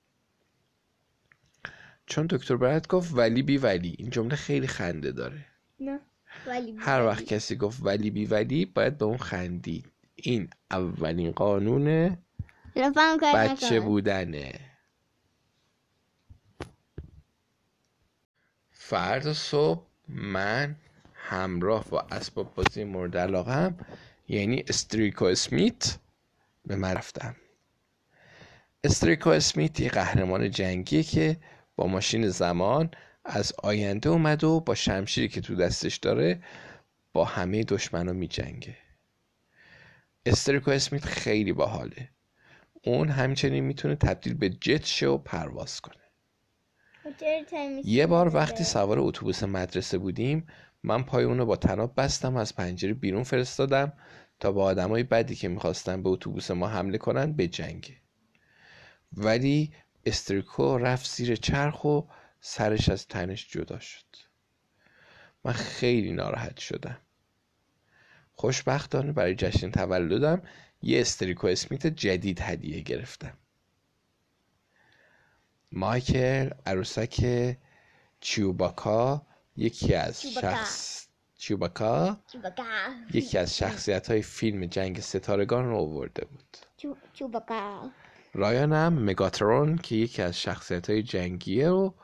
[2.07, 3.95] چون دکتر برد گفت ولی بی ولی.
[3.99, 5.47] این جمله خیلی خنده داره.
[5.81, 6.01] نه
[6.47, 9.87] ولی هر وقت کسی گفت ولی بی ولی باید به اون خندید.
[10.15, 12.17] این اولین قانون
[12.77, 13.81] لطفا کاری بچه.
[13.81, 14.53] بودنه.
[18.71, 20.77] فردا صبح من
[21.15, 23.77] همراه با اسباب بازی مورد علاقم
[24.29, 25.99] یعنی استریکو اسمیت
[26.67, 27.37] به من رفتم.
[28.85, 31.37] استریکو اسمیت یه قهرمان جنگیه که
[31.77, 32.91] با ماشین زمان
[33.25, 36.43] از آینده اومد و با شمشیری که تو دستش داره
[37.13, 38.77] با همه دشمنا می جنگه
[40.27, 42.09] استریکو اسمیت خیلی باحاله.
[42.85, 45.95] اون همچنین می‌تونه تبدیل به جت شه و پرواز کنه.
[47.85, 50.47] یه بار وقتی سوار اتوبوس مدرسه بودیم
[50.83, 53.93] من پای اونو با تناب بستم از پنجره بیرون فرستادم
[54.41, 57.99] تا با آدمای بدی که می‌خواستن به اتوبوس ما حمله کنن به جنگ
[59.13, 59.73] ولی
[60.07, 62.01] استریکو رفت زیر چرخ و
[62.41, 64.05] سرش از تنش جدا شد.
[65.45, 66.99] من خیلی ناراحت شدم.
[68.33, 70.43] خوشبختانه برای جشن تولدم
[70.83, 73.33] یه استریکو اسمیت جدید هدیه گرفتم.
[75.73, 77.57] مایکل عروسک
[78.21, 82.21] چیوباکا یکی از شخص چیوباکا؟
[83.15, 86.57] یکی از شخصیت های فیلم جنگ ستارگان رو آورده بود.
[87.13, 87.91] چوباکا
[88.35, 91.95] رایان هم مگاترون که یکی از شخصیت های جنگیه رو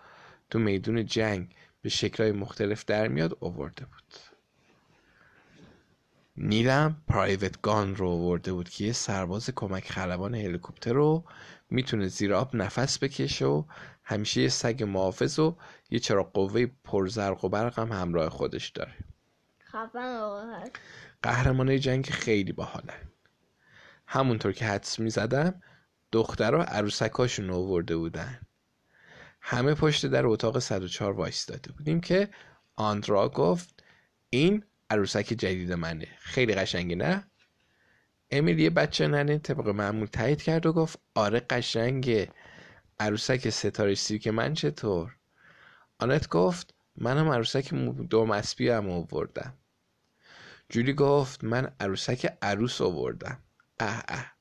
[0.51, 4.15] تو میدون جنگ به شکلهای مختلف در میاد آورده بود.
[6.37, 11.25] نیلم پرایوت گان رو آورده بود که یه سرباز کمک خلبان هلیکوپتر رو
[11.71, 13.65] می‌تونه زیر آب نفس بکشه و
[14.05, 15.57] همیشه یه سگ محافظ و
[15.91, 18.95] یه چراغ قوه پرزرق و برق هم همراه خودش داره.
[21.23, 23.11] قهرمانای جنگ خیلی باحالن
[24.07, 25.63] همونطور که حدس می‌زدم
[26.13, 28.41] دخترها عروسکاشون رو آورده بودن.
[29.41, 32.29] همه پشت در اتاق 104 وایستاده بودیم که
[32.77, 33.85] آندرا گفت
[34.31, 36.09] این عروسک جدید منه.
[36.19, 37.31] خیلی قشنگه نه؟
[38.31, 42.29] امیل بچه ننه طبق معمول تایید کرد و گفت آره قشنگه.
[43.01, 45.17] عروسک ستاره سیرک من چطور؟
[45.99, 47.75] آنت گفت منم عروسک
[48.11, 49.55] دوم اسبی هم آوردم.
[50.69, 53.39] جولی گفت من عروسک عروس آوردم.
[53.81, 54.38] اه اه.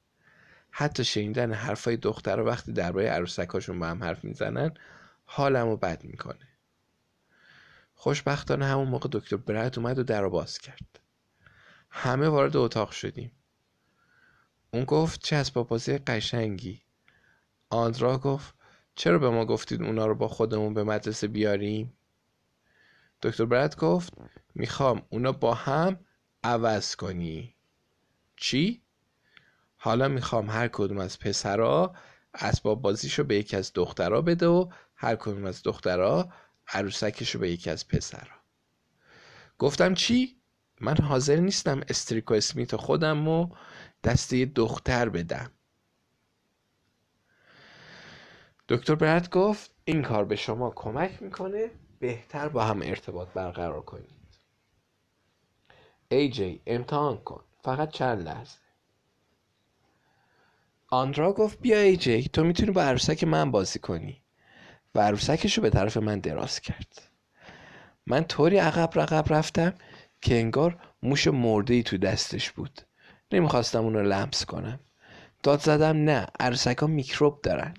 [0.79, 4.73] حتی شنیدن حرفای دختر وقتی درباره عروسکاشون با هم حرف می‌زنن
[5.25, 6.47] حالمو بد می‌کنه.
[7.93, 10.99] خوشبختانه همون موقع دکتر برد اومد و در رو باز کرد.
[11.89, 13.31] همه وارد اتاق شدیم.
[14.73, 16.81] اون گفت چه اسباب بازی قشنگی.
[17.69, 18.55] آندرا گفت
[18.95, 21.93] چرا به ما گفتید اونا رو با خودمون به مدرسه بیاریم؟
[23.21, 24.13] دکتر برد گفت
[24.55, 25.99] می‌خوام اونا با هم
[26.43, 27.55] عوض کنی.
[28.35, 28.86] چی؟
[29.77, 31.95] حالا می‌خوام هر کدوم از پسرا
[32.33, 36.29] اسباب بازیشو به یکی از دخترا بده و هر کدوم از دخترا
[36.67, 38.37] عروسکشو به یکی از پسرا.
[39.57, 40.41] گفتم چی؟
[40.81, 43.49] من حاضر نیستم استریکو اسمیت خودم و
[44.03, 45.51] دسته دختر بدم.
[48.69, 54.17] دکتر برد گفت این کار به شما کمک می‌کنه بهتر با هم ارتباط برقرار کنید.
[56.09, 57.43] ای جی امتحان کن.
[57.63, 58.66] فقط چند لحظه.
[60.89, 61.97] آندرا گفت بیا ای
[62.33, 64.21] تو می‌تونی با عروسک من بازی کنی.
[64.95, 67.01] و عروسکش رو به طرف من دراز کرد.
[68.05, 69.73] من طوری عقب رقب رفتم
[70.21, 72.81] که انگار موش مرده ای تو دستش بود.
[73.31, 74.79] نمی‌خواستم اون رو لمس کنم.
[75.43, 77.73] داد زدم نه عروسک ها میکروب دارن.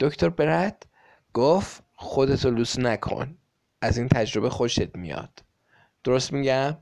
[0.00, 0.86] دکتر برد
[1.34, 3.38] گفت خودتو لوس نکن
[3.80, 5.44] از این تجربه خوشت میاد.
[6.04, 6.76] درست میگم؟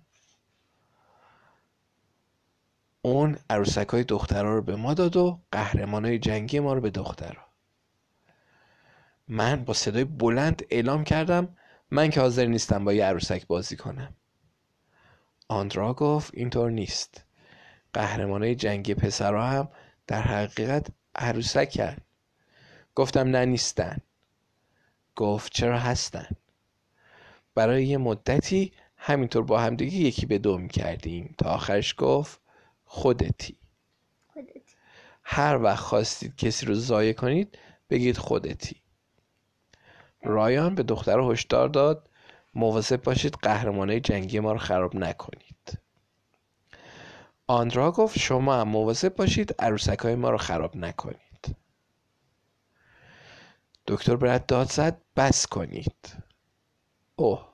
[3.04, 6.90] اون عروسک های دخترها رو به ما داد و قهرمان های جنگی ما رو به
[6.90, 7.46] دخترها
[9.28, 11.56] من با صدای بلند اعلام کردم
[11.90, 14.14] من که حاضر نیستم با یه عروسک بازی کنم.
[15.48, 17.24] آندرا گفت اینطور نیست.
[17.92, 19.68] قهرمان های جنگی پسرها هم
[20.06, 21.96] در حقیقت عروسکن.
[22.94, 23.98] گفتم نه نیستن.
[25.16, 26.28] گفت چرا هستن؟
[27.54, 32.43] برای یه مدتی همینطور با همدیگه یکی به دو کردیم تا آخرش گفت
[32.94, 33.56] خودتی.
[34.32, 34.74] خودت
[35.24, 37.58] هر وقت خواستید کسی رو ضایع کنید
[37.90, 38.76] بگید خودتی.
[40.22, 42.10] رایان به دختر هشدار داد
[42.54, 45.78] مواظب باشید قهرمانای جنگی ما رو خراب نکنید.
[47.46, 51.56] آندرا گفت شما هم مواظب باشید عروسک های ما رو خراب نکنید.
[53.86, 56.16] دکتر برد داد زد بس کنید.
[57.16, 57.48] اوه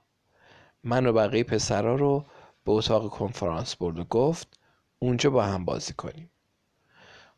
[0.85, 2.25] من و بقیه پسرا رو
[2.65, 4.60] به اتاق کنفرانس برد و گفت
[5.03, 6.31] اونجا با هم بازی کنیم.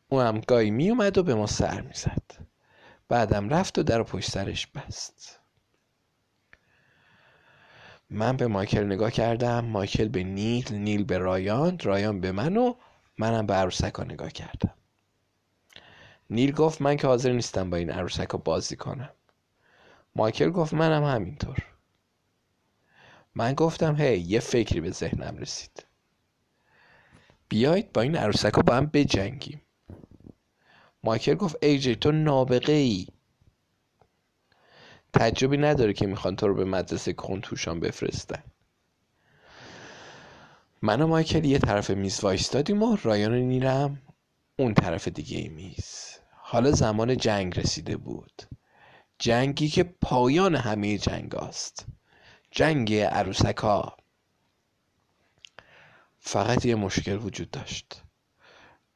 [0.09, 2.23] او هم گاهی می اومد و به ما سر می‌زد.
[3.09, 5.41] بعدم رفت و در رو پشت سرش بست.
[8.11, 9.65] من به مایکل نگاه کردم.
[9.65, 12.75] مایکل به نیل نیل به رایان رایان به من و
[13.19, 14.75] منم به عروسکا نگاه کردم.
[16.31, 19.11] نیل گفت من که حاضر نیستم با این عروسکا بازی کنم.
[20.17, 21.57] مایکل گفت منم همینطور.
[23.35, 25.92] من گفتم هی یه فکری به ذهنم رسید.
[27.53, 29.63] بیایید با این عروسک ها با هم بجنگیم.
[31.05, 33.07] مایکل گفت ای جی تو نابغه ای
[35.13, 38.43] تعجبی نداره که می‌خوان تو رو به مدرسه کنتوشان بفرستن.
[40.83, 44.03] من و مایکل یه طرف میز وایستادیم و رایان و نیرم
[44.59, 46.19] اون طرف دیگه میز.
[46.31, 48.43] حالا زمان جنگ رسیده بود.
[49.19, 51.87] جنگی که پایان همه جنگ است
[52.51, 53.97] جنگ عروسک ها
[56.25, 58.03] فقط یه مشکل وجود داشت.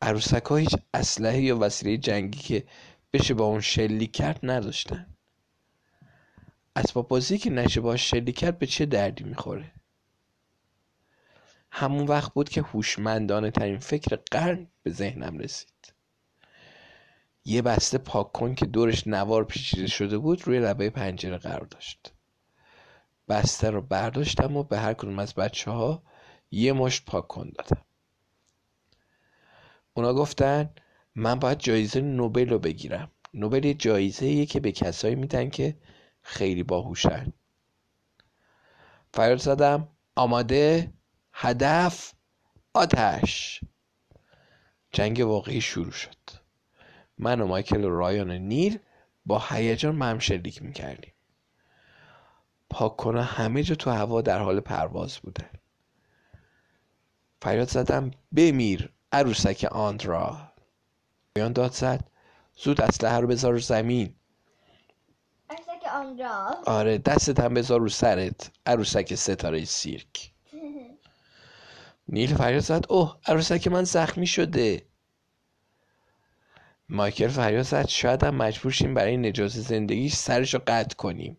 [0.03, 2.65] عروسک ها هیچ اسلحه یا وسیله جنگی که
[3.13, 5.07] بشه با اون شلیک کرد نداشتن.
[6.77, 9.73] اسباب بازی که نشه با شلیک کرد به چه دردی می‌خوره؟
[11.71, 15.95] همون وقت بود که هوشمندانه ترین فکر قرن به ذهنم رسید.
[17.45, 22.13] یه بسته پاک کن که دورش نوار پیچیده شده بود روی لبه پنجره قرار داشت.
[23.29, 26.03] بسته رو برداشتم و به هر کدوم از بچه ها
[26.51, 27.85] یه مشت کن دادم.
[29.95, 30.71] اونا گفتن
[31.15, 33.11] من باید جایزه نوبل رو بگیرم.
[33.35, 35.77] نوبل یه جایزه که به کسایی میدن که
[36.23, 37.33] خیلی باهوشن.
[39.15, 40.93] فریاد زدم آماده
[41.33, 42.13] هدف
[42.75, 43.61] آتش.
[44.93, 46.17] جنگ واقعی شروع شد.
[47.19, 48.79] من و مایکل و رایان و نیل
[49.27, 51.13] با هیجان مهم شلیک می‌کردیم.
[52.71, 55.51] پاک کنه همه جا تو هوا در حال پرواز بودن
[57.43, 60.53] فریاد زدم بمیر عروسک آندرا
[61.37, 62.05] رایان داد زد.
[62.57, 64.15] زود اسلحه رو بذار زمین.
[65.51, 68.51] عروسک آندرا آره دستت هم بذار رو سرت.
[68.67, 70.33] عروسک ستاره سیرک.
[72.09, 72.85] نیل فریاد زد.
[72.89, 74.87] اوه عروسک من زخمی شده.
[76.89, 77.87] مایکل فریاد زد.
[77.87, 81.39] شاید هم مجبور شیم برای نجات زندگیش سرش رو قطع کنیم.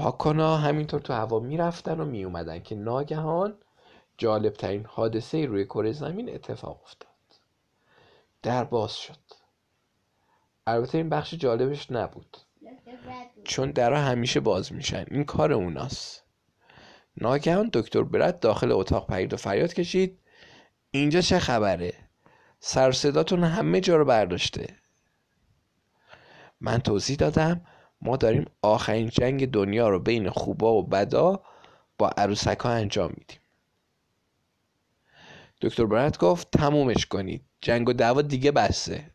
[0.00, 3.58] پاکونا همینطور تو هوا می‌رفتن و میومدن که ناگهان
[4.18, 7.10] جالب ترین حادثه روی کره زمین اتفاق افتاد.
[8.42, 9.18] در باز شد.
[10.66, 12.36] البته این بخش جالبش نبود.
[13.44, 15.04] چون درها همیشه باز میشن.
[15.10, 16.24] این کار اوناست.
[17.16, 20.18] ناگهان دکتر برد داخل اتاق پرید و فریاد کشید.
[20.90, 21.92] اینجا چه خبره؟
[22.60, 24.76] سر صداتون همه جا رو برداشته.
[26.60, 27.60] من توضیح دادم.
[28.02, 31.42] ما داریم آخرین جنگ دنیا رو بین خوبا و بدا
[31.98, 33.40] با عروسک ها انجام میدیم.
[35.60, 37.44] دکتر برد گفت تمومش کنید.
[37.60, 39.10] جنگ و دعوا دیگه بسته.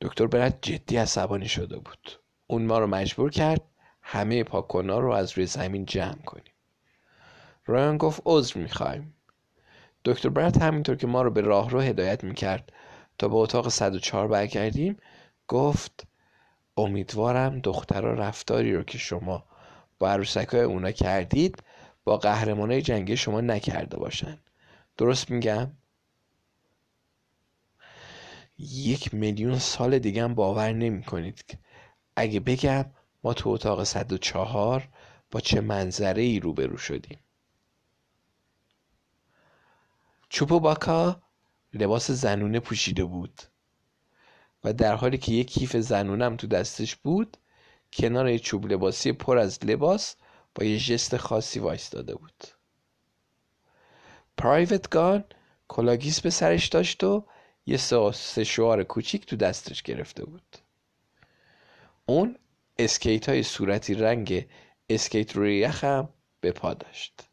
[0.00, 2.20] دکتر برد جدی عصبانی شده بود.
[2.46, 3.60] اون ما رو مجبور کرد
[4.02, 6.52] همه پاکونا رو از روی زمین جمع کنیم.
[7.66, 9.14] رایان گفت عذر می‌خوایم.
[10.04, 12.72] دکتر برد همینطور که ما رو به راه رو هدایت می‌کرد
[13.18, 14.96] تا به اتاق 104 برگردیم
[15.48, 16.06] گفت
[16.78, 19.44] امیدوارم دخترها رفتاری رو که شما
[19.98, 21.62] با عروسک های اونا کردید
[22.04, 24.38] با قهرمانای جنگی شما نکرده باشن.
[24.96, 25.72] درست میگم؟
[28.58, 31.58] یک میلیون سال دیگه هم باور نمی کنید
[32.16, 32.84] اگه بگم
[33.24, 34.88] ما تو اتاق 104
[35.30, 37.18] با چه منظره ای روبرو شدیم.
[40.28, 41.22] چوپو باکا
[41.72, 43.42] لباس زنونه پوشیده بود.
[44.64, 47.36] و در حالی که یک کیف زنونم تو دستش بود
[47.92, 50.16] کنار یه چوب لباسی پر از لباس
[50.54, 52.44] با یه ژست خاصی وایستاده بود.
[54.36, 55.24] پرایوت گان
[55.68, 57.24] کلاگیس به سرش داشت و
[57.66, 60.56] یه سه کوچیک تو دستش گرفته بود.
[62.06, 62.36] اون
[62.78, 64.48] اسکیت های صورتی رنگ
[64.90, 66.08] اسکیت روی یخم
[66.40, 67.28] به پا داشت.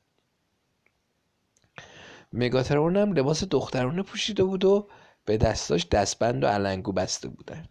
[2.33, 4.87] مگاترون لباس دخترانه پوشیده بود و
[5.25, 7.69] به دستاش دستبند و علنگو بسته بودن.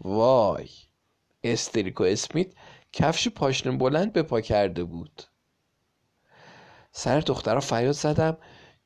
[0.00, 0.68] وای
[1.44, 2.52] استریک و اسمیت
[2.92, 5.22] کفش پاشنه بلند به پا کرده بود.
[6.92, 8.36] سر دخترها فریاد زدم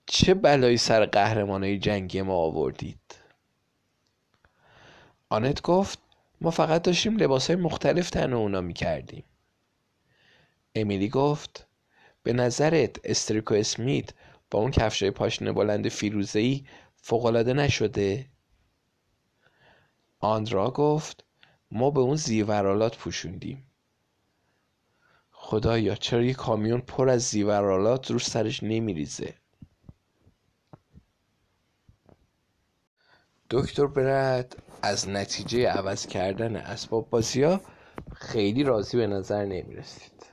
[0.06, 3.00] چه بلایی سر قهرمانای جنگی ما آوردید؟
[5.28, 5.98] آنت گفت
[6.40, 9.24] ما فقط داشتیم لباس های مختلف تن اونا می کردیم
[10.74, 11.66] امیلی گفت
[12.22, 14.10] به نظرت استریکو اسمیت
[14.50, 16.64] با اون کفشای پاشنه بلند فیروزه‌ای
[17.06, 18.26] فوقالعاده نشده؟
[20.18, 21.24] آندرا گفت
[21.70, 23.66] ما به اون زیورالات پوشوندیم.
[25.30, 29.34] خدایا چرا یه کامیون پر از زیورالات رو سرش نمیریزه؟
[33.50, 37.58] دکتر برد از نتیجه عوض کردن اسباب بازی
[38.16, 40.26] خیلی راضی به نظر نمی رسید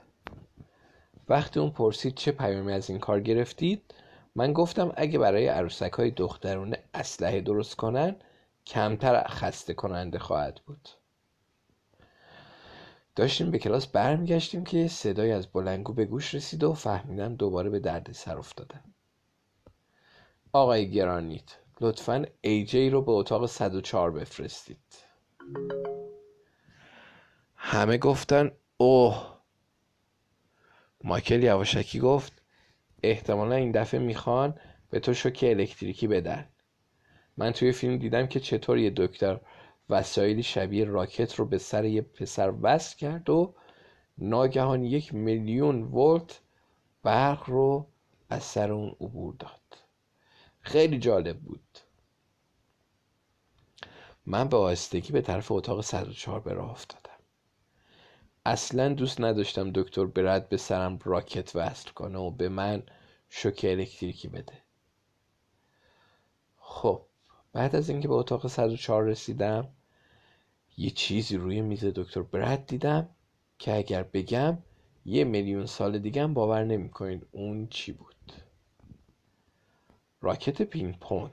[1.29, 3.93] وقتی اون پرسید چه پیامی از این کار گرفتید
[4.35, 8.15] من گفتم اگه برای عروسک های دخترونه اسلحه درست کنن
[8.65, 10.89] کمتر خسته کننده خواهد بود.
[13.15, 17.79] داشتیم به کلاس برمیگشتیم که صدای از بلنگو به گوش رسید و فهمیدم دوباره به
[17.79, 18.83] درد سر افتادم
[20.53, 24.77] آقای گرانیت لطفا ایجی رو به اتاق 104 بفرستید.
[27.55, 29.37] همه گفتن اوه.
[31.03, 32.40] مایکل یواشکی گفت
[33.03, 34.55] احتمالا این دفعه می‌خوان
[34.89, 36.49] به تو شوک الکتریکی بدن.
[37.37, 39.39] من توی فیلم دیدم که چطور یه دکتر
[39.89, 43.55] وسایلی شبیه راکت رو به سر یه پسر وصل کرد و
[44.17, 46.41] ناگهان یک میلیون ولت
[47.03, 47.87] برق رو
[48.29, 49.61] از سر اون عبور داد.
[50.59, 51.77] خیلی جالب بود.
[54.25, 57.00] من به آهستگی به طرف اتاق 104 به راه افتادم.
[58.45, 62.83] اصلا دوست نداشتم دکتر برد به سرم راکت وصل کنه و به من
[63.29, 64.53] شوک الکتریکی بده.
[66.57, 67.05] خب
[67.53, 69.67] بعد از اینکه به اتاق 104 رسیدم
[70.77, 73.09] یه چیزی روی میز دکتر برد دیدم
[73.59, 74.57] که اگر بگم
[75.05, 78.33] یه میلیون سال دیگه هم باور نمی‌کنید اون چی بود.
[80.21, 81.31] راکت پینگ پونگ.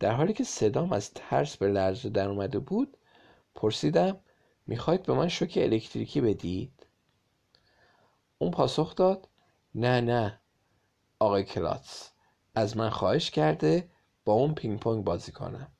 [0.00, 2.96] در حالی که صدام از ترس به لرزه در اومده بود
[3.56, 4.20] پرسیدم
[4.66, 6.86] می‌خواید به من شوک الکتریکی بدید؟
[8.38, 9.28] اون پاسخ داد
[9.74, 10.40] نه نه
[11.18, 12.10] آقای کلاتس
[12.54, 13.90] از من خواهش کرده
[14.24, 15.72] با اون پینگ پونگ بازی کنم.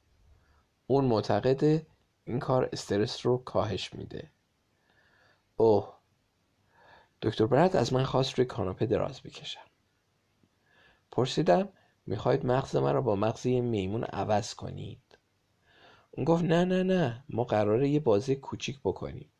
[0.87, 1.87] اون معتقده
[2.25, 4.31] این کار استرس رو کاهش میده.
[5.57, 5.97] اوه
[7.23, 9.67] دکتر برد از من خواست روی کاناپه دراز بکشم.
[11.11, 11.69] پرسیدم
[12.07, 15.06] می‌خواید مغز من رو با مغز یه میمون عوض کنید؟
[16.25, 19.31] گفت نه نه نه ما قراره یه بازی کوچیک بکنیم.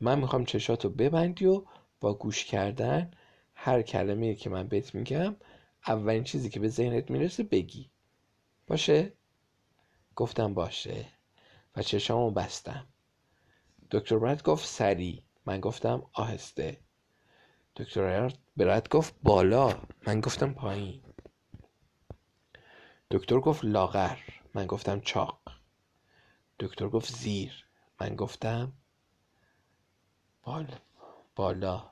[0.00, 1.64] من می‌خوام چشاتو ببندی و
[2.00, 3.10] با گوش کردن
[3.54, 5.36] هر کلمه که من بهت میگم
[5.86, 7.90] اولین چیزی که به ذهنت می‌رسه بگی.
[8.66, 9.12] باشه؟
[10.16, 11.06] گفتم باشه.
[11.76, 12.86] و چشامو بستم.
[13.90, 16.80] دکتر برد گفت سری من گفتم آهسته.
[17.76, 19.74] دکتر برد گفت بالا.
[20.06, 21.02] من گفتم پایین.
[23.10, 24.18] دکتر گفت لاغر.
[24.54, 25.40] من گفتم چاق.
[26.60, 27.64] دکتر گفت زیر.
[28.00, 28.72] من گفتم
[30.42, 30.78] بالا
[31.36, 31.90] بالا.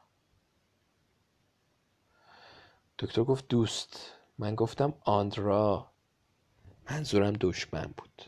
[2.99, 4.12] دکتر گفت دوست.
[4.39, 5.91] من گفتم آندرا.
[6.91, 8.23] منظورم دشمن بود.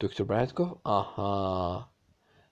[0.00, 1.90] دکتر برد گفت آها.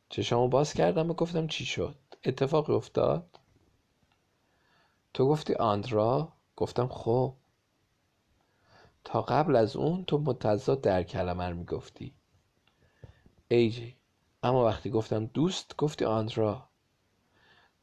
[0.09, 3.41] چشامو باز کردم و گفتم چی شد؟ اتفاقی افتاد؟
[5.15, 7.37] تو گفتی آندرا؟ گفتم خب.
[9.05, 12.18] تا قبل از اون تو متضاد در کلمه می‌گفتی.
[13.49, 13.97] ایجی
[14.43, 16.69] اما وقتی گفتم دوست گفتی آندرا.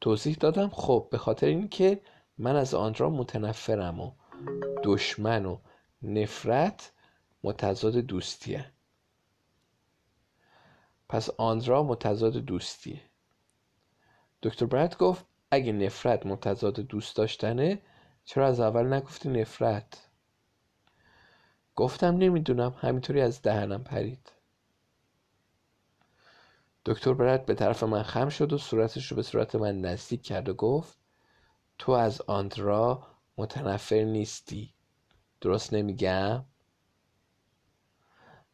[0.02, 2.02] توضیح دادم خب به خاطر اینکه
[2.38, 4.12] من از آندرا متنفرم و
[4.84, 5.60] دشمن و
[6.02, 6.92] نفرت
[7.44, 8.72] متضاد دوستیه.
[11.10, 13.02] پس آندرا متضاد دوستیه.
[14.44, 17.82] دکتر برد گفت اگه نفرت متضاد دوست داشتنه
[18.26, 20.10] چرا از اول نگفتی نفرت؟
[21.76, 24.35] گفتم نمی‌دونم همینطوری از دهنم پرید.
[26.86, 30.50] دکتر برد به طرف من خم شد و صورتش رو به صورت من نزدیک کرد
[30.50, 30.98] و گفت
[31.78, 33.08] تو از آندرا
[33.38, 34.74] متنفر نیستی.
[35.42, 36.46] درست نمیگم؟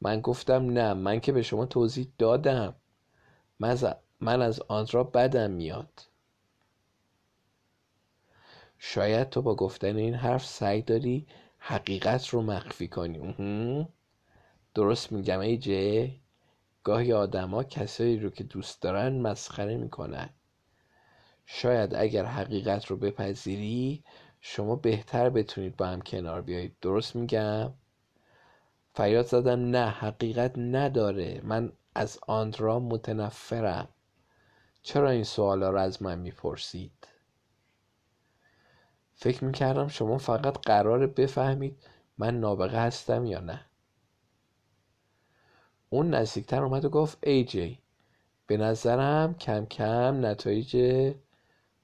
[0.02, 2.76] من گفتم نه من که به شما توضیح دادم.
[4.20, 6.08] من از آندرا بدم میاد.
[8.78, 11.28] شاید تو با گفتن این حرف سعی داری
[11.58, 13.88] حقیقت رو مخفی کنی.
[14.74, 16.21] درست میگم ای جه
[16.84, 20.30] گاهی آدما کسایی رو که دوست دارن مسخره می‌کنن.
[21.46, 24.04] شاید اگر حقیقت رو بپذیری
[24.42, 26.76] شما بهتر بتونید با هم کنار بیایید.
[26.82, 27.74] درست میگم؟
[28.94, 31.42] فریاد زدم نه حقیقت نداره.
[31.44, 33.88] من از آندرا متنفرم.
[34.82, 37.08] چرا این سوالا رو از من می‌پرسید؟
[39.14, 41.84] فکر می‌کردم شما فقط قراره بفهمید
[42.18, 43.66] من نابغه هستم یا نه.
[45.94, 47.80] اون نزدیکتر اومد و گفت ای جی
[48.48, 50.78] به نظرم کم کم نتایج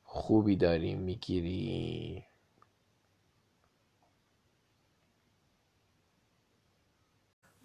[0.04, 2.26] خوبی داریم می‌گیری.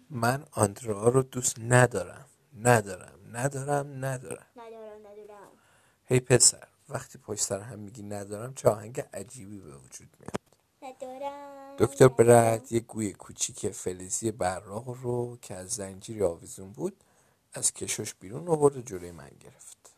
[0.09, 2.25] من آندرا رو دوست ندارم.
[2.61, 3.19] ندارم.
[3.31, 4.05] ندارم.
[4.05, 4.45] ندارم.
[4.55, 5.07] ندارم.
[5.07, 5.51] ندارم.
[6.05, 10.42] هی پسر وقتی پشت سر هم میگی ندارم چه آهنگ عجیبی به وجود میاد.
[11.77, 17.03] دکتر برد یه گوی کوچیک فلزی براق رو که از زنجیری آویزون بود
[17.53, 19.95] از کشش بیرون آورد و جلوی من گرفت.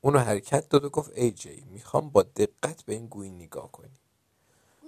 [0.00, 3.98] اونو حرکت داد و گفت ای جی می‌خوام با دقت به این گوی نگاه کنی.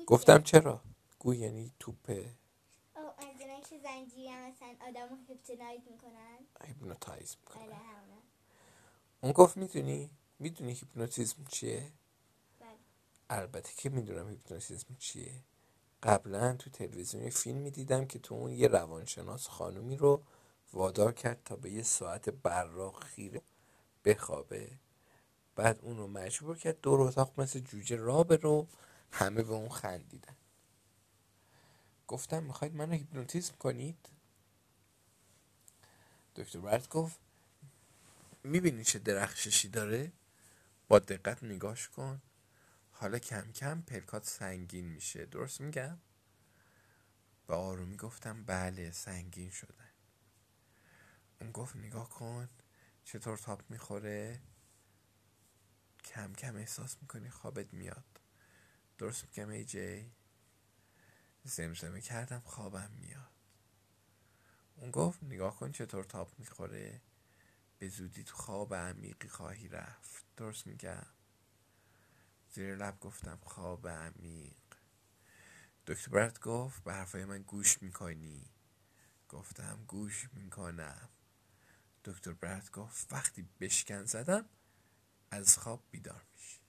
[0.06, 0.80] گفتم چرا؟
[1.18, 2.34] گوی یعنی توپه.
[2.94, 8.22] and then I should زنجیری هم مثلا آدم هیپتنایز می‌کنن؟ هیپنوتایز می‌کنه همونه
[9.20, 11.92] اون گفت می‌دونی؟ می‌دونی هیپنوتیزم چیه؟
[12.60, 12.68] بله.
[13.30, 15.42] البته که می‌دونم هیپنوتیزم چیه.
[16.02, 20.22] قبلا تو تلویزیون یه فیلمی دیدم که تو اون یه روانشناس خانومی رو
[20.72, 23.42] وادار کرد تا به یه ساعت براق خیره
[24.04, 24.70] بخوابه.
[25.56, 28.66] بعد اون رو مجبور کرد دور اتاق مثل جوجه را رو
[29.12, 30.36] همه به اون خندیدن.
[32.08, 34.08] گفتم می‌خواید منو هیپنوتیزم کنید؟
[36.36, 37.18] دکتر برد گفت
[38.44, 40.12] می‌بینی چه درخششی داره؟
[40.88, 42.22] با دقت نگاش کن.
[43.00, 45.26] حالا کم کم پلکات سنگین میشه.
[45.26, 45.98] درست میگم؟
[47.46, 49.84] به آرومی گفتم بله سنگین شده.
[51.40, 52.48] اون گفت نگاه کن
[53.04, 54.40] چطور تاپ می‌خوره.
[56.04, 58.20] کم کم احساس می‌کنی خوابت میاد.
[58.98, 60.12] درست میگم ای جی؟
[61.44, 63.32] زمزمه کردم خوابم میاد.
[64.76, 67.02] اون گفت نگاه کن چطور تاپ می‌خوره.
[67.78, 70.24] به زودی تو خواب عمیقی خواهی رفت.
[70.36, 71.06] درست میگم؟
[72.52, 74.56] زیر لب گفتم خواب عمیق.
[75.86, 78.50] دکتر برد گفت به حرفای من گوش می‌کنی؟
[79.28, 81.08] گفتم گوش می‌کنم.
[82.04, 84.44] دکتر برد گفت وقتی بشکن زدم
[85.30, 86.60] از خواب بیدار میشی.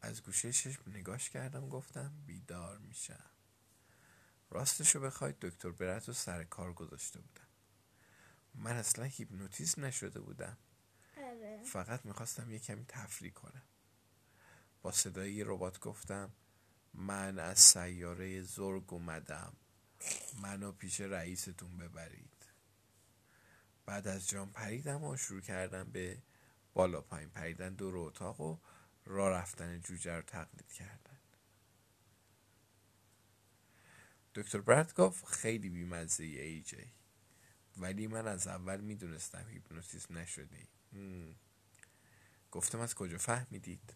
[0.00, 3.30] از گوشه چشم نگاش کردم گفتم بیدار میشم.
[4.50, 7.48] راستشو بخواید دکتر برت رو سر کار گذاشته بودم.
[8.54, 10.58] من اصلا هیپنوتیزم نشده بودم.
[11.16, 11.62] آره.
[11.64, 13.62] فقط می‌خواستم یه کمی تفریح کنم.
[14.82, 16.32] با صدای ربات گفتم
[16.94, 19.56] من از سیاره زرگ اومدم.
[20.42, 22.46] منو پیش رئیستون ببرید.
[23.86, 26.22] بعد از جام پریدم و شروع کردم به
[26.74, 28.58] بالا پایین پریدن دور اتاق و
[29.04, 31.18] راه رفتن جوجه رو تقلید کردن.
[34.34, 36.92] دکتر برد گفت خیلی بیمزه ای ای جی.
[37.76, 40.66] ولی من از اول می‌دونستم هیپنوتیزم نشده ای.
[42.50, 43.94] گفتم از کجا فهمیدید؟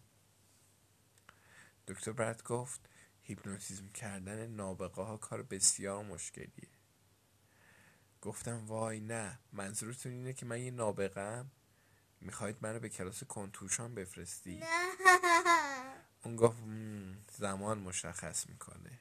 [1.87, 2.89] دکتر برد گفت
[3.23, 6.69] هیپنوتیزم کردن نابغه ها کار بسیار مشکلیه.
[8.21, 11.51] گفتم وای نه منظورتون اینه که من یه نابغم
[12.21, 14.65] می‌خواید منو به کلاس کنتوشان بفرستی نه.
[16.23, 18.99] اون گفت "مم، زمان مشخص می‌کنه.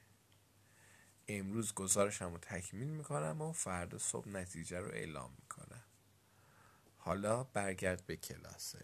[1.29, 5.70] امروز گزارشم رو تکمیل می‌کنم و فردا صبح نتیجه رو اعلام می‌کنم.
[7.11, 8.79] حالا برگرد به کلاست.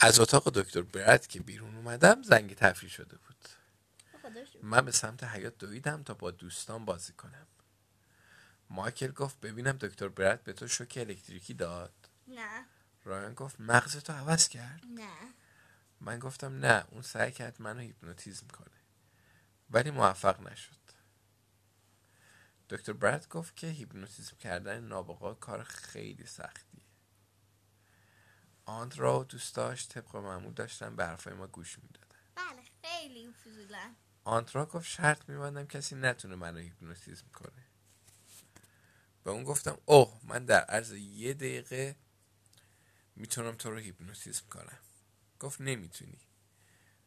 [0.00, 3.48] از اتاق دکتر برد که بیرون اومدم زنگ تفریح شده بود.
[4.62, 7.46] من به سمت حیات دویدم تا با دوستان بازی کنم.
[8.70, 11.94] مایکل گفت ببینم دکتر برد به تو شوک الکتریکی داد؟
[12.28, 12.66] نه.
[13.04, 15.34] رایان گفت مغزتو عوض کرد؟ نه.
[16.00, 18.80] من گفتم نه اون سعی کرد منو هیپنوتیزم کنه.
[19.70, 20.85] ولی موفق نشد.
[22.70, 26.82] دکتر برد گفت که هیپنوتیزم کردن نابغا کار خیلی سختیه
[28.64, 32.16] آندرا و دوستاش طبق معمول داشتن به حرفای ما گوش می‌دادن.
[32.34, 37.64] بله خیلی فضولن آندرا گفت شرط میبندم کسی نتونه منو هیپنوتیزم کنه.
[39.24, 41.96] به اون گفتم اوه من در عرض یه دقیقه
[43.16, 44.78] می‌تونم تو رو هیپنوتیزم کنم.
[45.40, 46.20] گفت نمی‌تونی.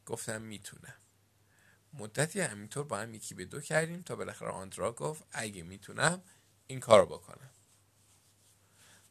[0.06, 0.99] گفتم می‌تونم.
[1.94, 6.24] مدتی همینطور با هم یکی به دو کردیم تا بالاخره آندرا گفت اگه می‌تونم
[6.68, 7.50] این کار رو بکنم.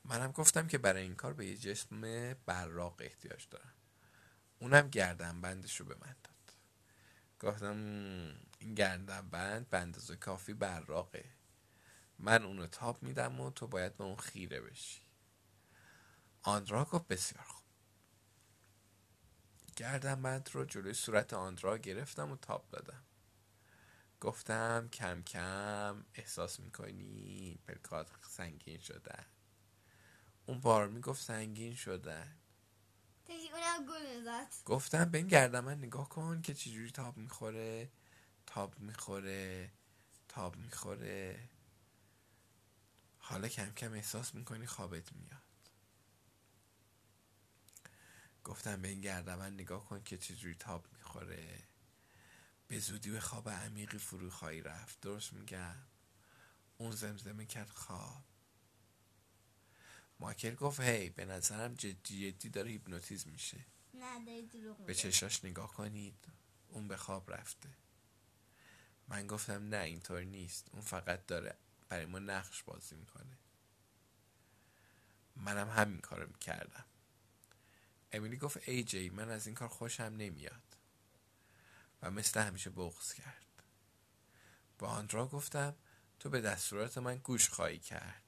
[0.05, 3.75] منم گفتم که برای این کار به یه جسم براق احتیاج دارم.
[4.61, 6.55] اونم گردن بندش رو به من داد.
[7.41, 11.25] گفتم "مم، این گردن بند به اندازه کافی براقه.
[12.19, 15.01] من اونو تاب میدم و تو باید به اون خیره بشی.
[16.43, 17.58] آندرا گفت بسیار خوب.
[19.79, 23.05] گردن بند رو جلوی صورت آندرا گرفتم و تاب دادم.
[24.21, 29.27] گفتم کم کم احساس می‌کنی پلکات سنگین شدن
[30.47, 32.37] اون بار می‌گفت سنگین شدن
[34.19, 34.53] می‌زد.
[34.65, 37.91] گفتم به این گردمن نگاه کن که چجوری تاب می‌خوره.
[38.47, 39.73] تاب می‌خوره.
[40.29, 41.49] تاب می‌خوره.
[43.19, 45.43] حالا کم کم احساس می‌کنی خوابت میاد.
[48.49, 51.63] گفتم به این گردمن نگاه کن که چجوری تاب می‌خوره.
[52.69, 55.01] به زودی به خواب عمیقی فرو خواهی رفت.
[55.01, 55.77] درست میگم.
[56.79, 58.25] اون زمزمه کرد خواب.
[60.21, 63.65] ماکر گفت هی به نظرم جدی جدی داره هیپنوتیزم میشه.
[63.95, 66.29] نه دروغ به چشاش نگاه کنید.
[66.69, 67.69] اون به خواب رفته.
[69.09, 70.69] من گفتم نه اینطور نیست.
[70.73, 73.39] اون فقط داره برای ما نقش بازی می‌کنه.
[75.37, 76.85] منم همین کارو می‌کردم.
[78.13, 80.63] امیلی گفت ای جی من از این کار خوشم نمیاد.
[82.03, 83.63] و مثل همیشه بغض کرد.
[84.79, 85.77] با آندرا گفتم
[86.19, 88.25] تو به دستورات من گوش خواهی کرد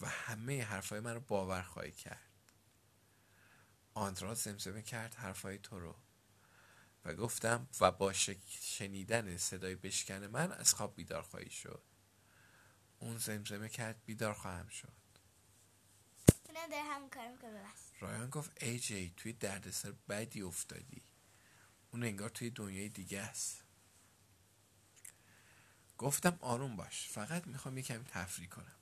[0.00, 2.30] و همه حرفای من رو باور خواهی کرد.
[3.94, 5.96] آندرا زمزمه کرد حرفای تو رو
[7.04, 8.12] و گفتم و با
[8.60, 11.82] شنیدن صدای بشکن من از خواب بیدار خواهی شد.
[12.98, 14.92] اون زمزمه کرد بیدار خواهم شد.
[18.00, 21.02] رایان گفت ای جی توی دردسر بدی افتادی.
[21.92, 23.64] اون انگار توی دنیای دیگه است.
[25.98, 27.08] گفتم آروم باش.
[27.08, 28.74] فقط می‌خوام یه کمی تفریح کنم.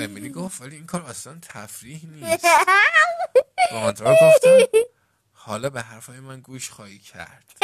[0.00, 2.44] امیلی گفت ولی این کار اصلا تفریح نیست.
[3.70, 4.58] با آنترا گفتم
[5.32, 7.58] حالا به حرفای من گوش خواهی کرد.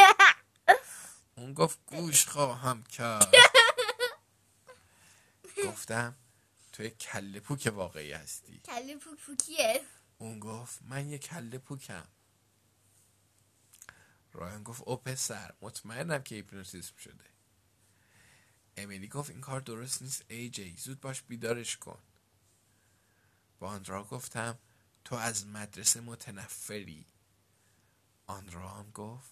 [1.35, 3.35] اون گفت گوش خواهم کرد.
[5.65, 6.15] گفتم
[6.75, 9.81] تو کله پوک واقعی هستی؟ کله پوک پوکیه.
[10.17, 12.07] اون گفت من یک کله پوکم.
[14.33, 17.25] رایان گفت او پسر مطمئنم که هیپنوتیزم شده.
[18.77, 21.99] امیلی گفت این کار درست نیست ای جی زود باش بیدارش کن.
[23.59, 24.59] با آندرا گفتم
[25.05, 27.05] تو از مدرسه متنفری.
[28.27, 29.31] آندرا هم گفت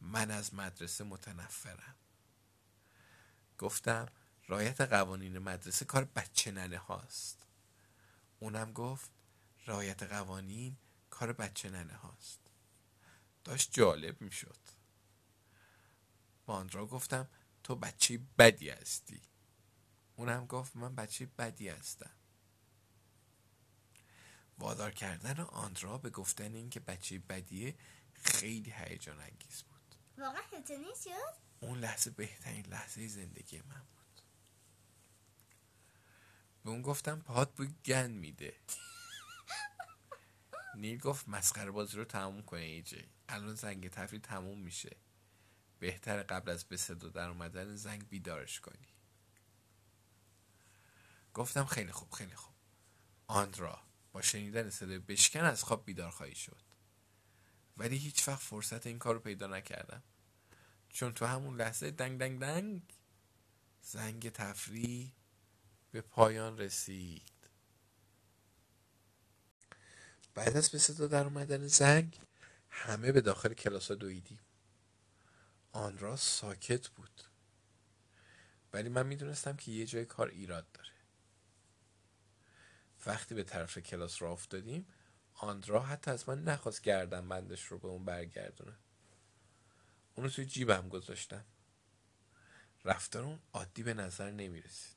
[0.00, 1.94] من از مدرسه متنفرم.
[3.58, 4.08] گفتم
[4.48, 7.46] رایت قوانین مدرسه کار بچه ننه هاست.
[8.38, 9.10] اونم گفت
[9.66, 10.76] رایت قوانین
[11.10, 12.40] کار بچه ننه هاست.
[13.44, 14.58] داشت جالب می‌شد.
[16.46, 17.28] با آندرا گفتم
[17.62, 19.22] تو بچه بدی هستی.
[20.16, 22.10] اونم گفت من بچه بدی هستم.
[24.58, 27.74] وادار کردن آندرا به گفتن اینکه بچه بدیه
[28.14, 29.94] خیلی هیجان انگیز بود.
[30.18, 30.42] واقعا
[30.78, 31.06] نیست
[31.60, 34.03] اون لحظه بهترین لحظه زندگی من بود.
[36.64, 38.56] به اون گفتم پات بوی گن میده.
[40.74, 44.96] نیل گفت مسخره بازی رو تموم کنه ایجی الان زنگ تفریح تموم میشه.
[45.78, 48.88] بهتر قبل از به صدا در اومدن زنگ بیدارش کنی.
[51.34, 52.54] گفتم خیلی خوب خیلی خوب.
[53.26, 53.80] آندرا
[54.12, 56.62] با شنیدن صدای بشکن از خواب بیدار خواهی شد.
[57.76, 60.02] ولی هیچ وقت فرصت این کار رو پیدا نکردم.
[60.88, 62.82] چون تو همون لحظه دنگ دنگ دنگ
[63.82, 65.12] زنگ تفریح
[65.94, 67.30] به پایان رسید.
[70.34, 72.20] بعد از به صدا در اومدن زنگ
[72.70, 74.38] همه به داخل کلاس ها دویدیم.
[75.72, 77.22] آن ساکت بود.
[78.72, 80.92] ولی من می‌دونستم که یه جای کار ایراد داره.
[83.06, 84.86] وقتی به طرف کلاس را افتادیم
[85.34, 88.76] آندرا حتی از من نخواست گردم بندش رو به اون برگردونه
[90.14, 91.44] اونو توی جیبم گذاشتم.
[92.84, 94.93] رفتار اون عادی به نظر نمی رسید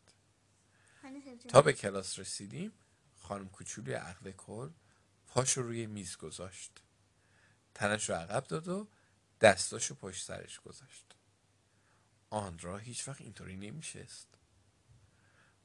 [1.49, 2.71] تا به کلاس رسیدیم
[3.15, 4.69] خانم کوچولی عقل کل
[5.27, 6.81] پاشو روی میز گذاشت.
[7.73, 8.87] تنش رو عقب داد و
[9.41, 11.15] دستاشو پشت سرش گذاشت.
[12.29, 14.27] آندرا هیچ وقت اینطوری نمیشست.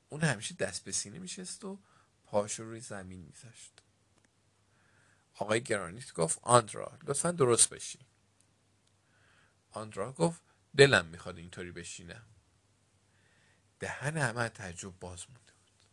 [0.08, 1.78] اون همیشه دست به سینه میشست و
[2.24, 3.82] پاشو روی زمین میذاشت.
[5.34, 8.02] آقای گرانیت گفت آندرا لطفا درست بشین.
[9.70, 10.42] آندرا گفت
[10.76, 12.26] دلم می‌خواد اینطوری بشینم.
[13.82, 15.86] دهن همه تعجب باز مونده بود.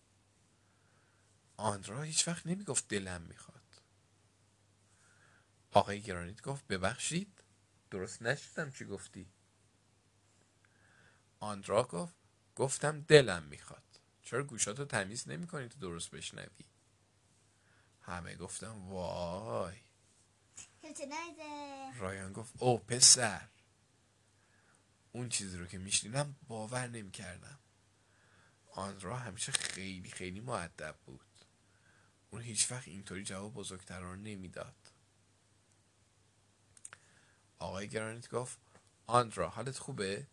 [1.57, 3.81] آندرا هیچ وقت نمی‌گفت دلم می‌خواد.
[5.71, 7.43] آقای گرانیت گفت ببخشید
[7.91, 9.31] درست نشدم چی گفتی.
[11.39, 12.15] آندرا گفت
[12.55, 13.99] گفتم دلم می‌خواد.
[14.23, 16.65] چرا گوشاتو تمیز نمی کنی تو درست بشنوی؟
[18.01, 19.77] همه گفتم وای.
[21.99, 23.49] رایان گفت او پسر.
[25.11, 27.58] اون چیزی رو که میشنیدم باور نمی کردم
[28.69, 31.25] آندرا همیشه خیلی خیلی معدب بود.
[32.29, 34.75] اون هیچ وقت اینطوری جواب بزرگتران رو نمی‌داد.
[37.59, 38.57] آقای گرانیت گفت
[39.07, 40.27] آندرا حالت خوبه؟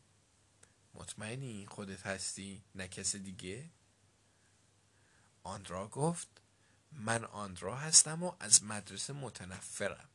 [0.95, 3.71] مطمئنی؟ خودت هستی؟ نه کس دیگه؟
[5.43, 6.29] آندرا گفت
[6.93, 10.09] من آندرا هستم و از مدرسه متنفرم.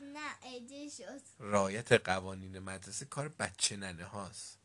[0.00, 1.20] نه شد.
[1.38, 4.58] رایت قوانین مدرسه کار بچه ننه هاست.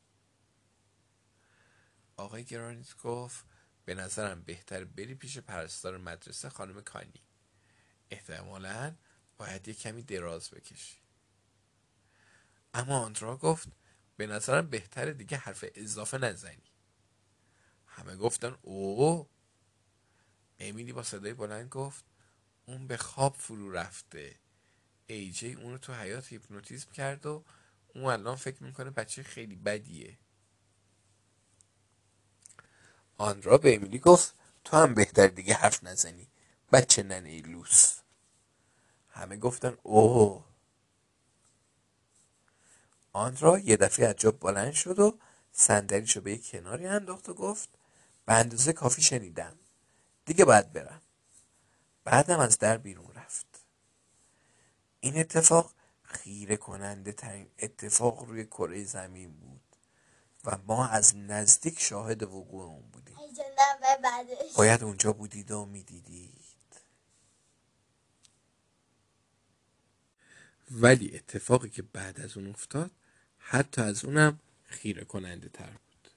[2.18, 3.46] آقای گرانیت گفت
[3.86, 7.24] به نظرم بهتر بری پیش پرستار مدرسه خانم کانی.
[8.12, 8.96] احتمالا
[9.38, 10.98] باید یه کمی دراز بکشی.
[12.74, 13.70] اما آندرا گفت
[14.18, 16.72] به نظرم بهتره دیگه حرف اضافه نزنی.
[17.88, 19.30] همه گفتن او
[20.60, 22.06] امیلی با صدای بلند گفت
[22.66, 24.40] اون به خواب فرو رفته.
[25.08, 27.44] ای جی اونو تو حیات هیپنوتیزم کرد و
[27.96, 30.18] اون الان فکر می‌کنه بچه خیلی بدیه.
[33.22, 36.28] آندرا به امیلی گفت تو هم بهتر دیگه حرف نزنی.
[36.72, 38.00] بچه ننه لوس.
[39.10, 40.46] همه گفتن اوه.
[43.14, 45.18] آندرا یه دفعه از جا بلند شد و
[45.52, 47.70] صندلیشو به یک کناری انداخت و گفت
[48.26, 49.60] به اندازه کافی شنیدم.
[50.26, 51.02] دیگه باید برم.
[52.04, 53.66] بعدم از در بیرون رفت.
[55.00, 59.71] این اتفاق خیره کننده ترین اتفاق روی کره زمین بود.
[60.46, 63.16] و ما از نزدیک شاهد وقوع اون بودیم
[64.58, 66.32] باید اونجا بودید و می‌دیدید.
[70.72, 72.92] ولی اتفاقی که بعد از اون افتاد
[73.38, 76.12] حتی از اونم خیره کننده تر بود.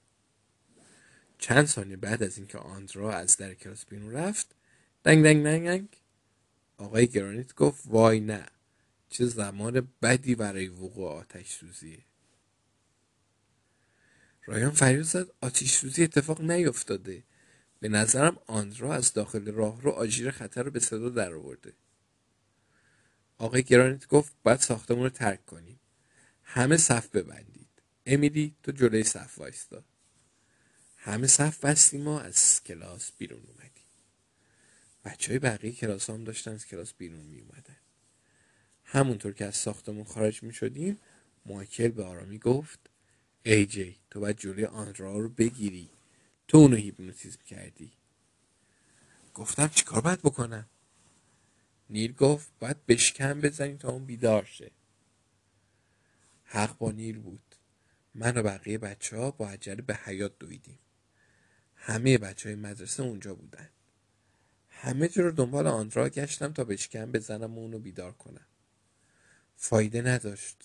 [1.38, 4.46] چند ثانیه بعد از اینکه آندرا از در کلاس بیرون رفت
[5.04, 5.88] دنگ دنگ دنگ دنگ
[6.78, 8.46] آقای گرانیت گفت وای نه
[9.10, 11.98] چه زمان بدی برای وقوع آتش سوزیه
[14.46, 15.26] رایان فریاد زد.
[15.40, 17.22] آتش سوزی اتفاق نیفتاده
[17.80, 21.72] به نظرم آندرا از داخل راه رو آژیر خطر رو به صدا در آورده
[23.38, 25.80] آقای گرانیت گفت باید ساختمون رو ترک کنیم.
[26.42, 27.68] همه صف ببندید.
[28.06, 29.84] امیلی تو جلوی صف وایستا.
[30.96, 33.84] همه صف بستیم و از کلاس بیرون اومدیم.
[35.04, 37.76] بچه های بقیه کلاس هم داشتن از کلاس بیرون می اومدن
[38.84, 41.00] همونطور که از ساختمون خارج می شدیم
[41.76, 42.90] به آرامی گفت
[43.46, 45.90] ای جی تو باید جلوی آندرا رو بگیری.
[46.48, 47.92] تو اونو هیپنوتیزم کردی.
[49.34, 50.66] گفتم چیکار باید بکنم؟
[51.90, 54.70] نیل گفت باید بشکم بزنی تا اون بیدار شه.
[56.44, 57.54] حق با نیل بود.
[58.14, 60.78] من و بقیه بچه ها با عجله به حیات دویدیم.
[61.74, 63.68] همه بچه های مدرسه اونجا بودن.
[64.68, 68.46] همه جا رو دنبال آندرا گشتم تا بشکم بزنم و اونو بیدار کنم.
[69.56, 70.56] فایده نداشت.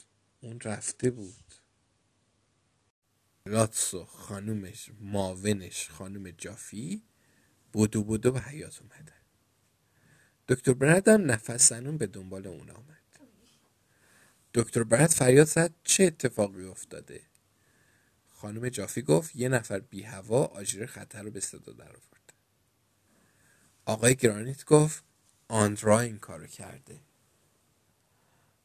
[0.42, 1.49] اون رفته بود.
[3.46, 7.04] لاتسو خانومش معاونش خانوم جافی
[7.74, 9.14] بودو بودو به حیات اومدن
[10.48, 13.00] دکتر برد هم نفس زنون به دنبال اون آمد
[14.54, 17.22] دکتر برد فریاد زد چه اتفاقی افتاده؟
[18.28, 22.34] خانم جافی گفت یه نفر بی هوا آژیر خطر رو به صدا در آورد.
[23.86, 25.04] آقای گرانیت گفت
[25.48, 27.00] آندرا این کارو کرده.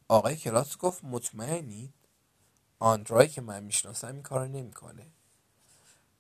[0.09, 1.95] آقای کلاس گفت مطمئنید؟
[2.79, 5.07] آندرایی که من می‌شناسم این کارو نمی‌کنه.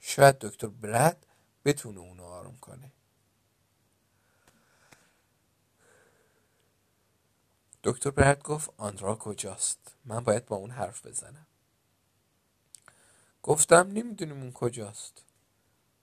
[0.00, 1.26] شاید دکتر برد
[1.64, 2.92] بتونه اونو آروم کنه.
[7.84, 11.46] دکتر برد گفت آندرا کجاست؟ من باید با اون حرف بزنم.
[13.42, 15.24] گفتم نمی‌دونیم اون کجاست.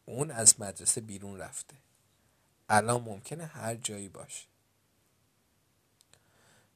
[0.06, 1.76] اون از مدرسه بیرون رفته.
[2.70, 4.48] الان ممکنه هر جایی باشه.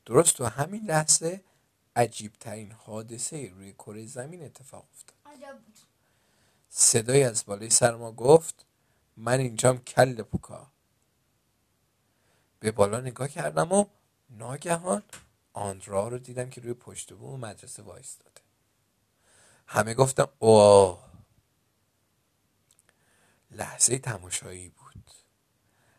[0.06, 1.44] درست تو همین لحظه
[1.96, 5.16] عجیب ترین حادثه روی کره زمین اتفاق افتاد.
[5.26, 5.80] عجب بود.
[6.70, 8.66] صدای از بالای سر ما گفت
[9.18, 10.72] من اینجام کل پوکا.
[12.60, 13.86] به بالا نگاه کردم و
[14.30, 15.04] ناگهان
[15.54, 18.42] آندرا رو دیدم که روی پشت بوم مدرسه وایستاده.
[19.68, 21.04] همه گفتم اوه.
[23.52, 25.12] لحظه تماشایی بود.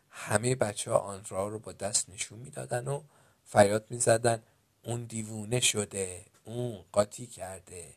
[0.09, 3.03] همه بچه ها آندرا رو با دست نشون می‌دادن و
[3.45, 4.43] فریاد می‌زدن.
[4.87, 7.95] اون دیوونه شده اون قاطی کرده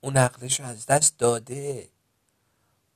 [0.00, 1.90] اون عقلش از دست داده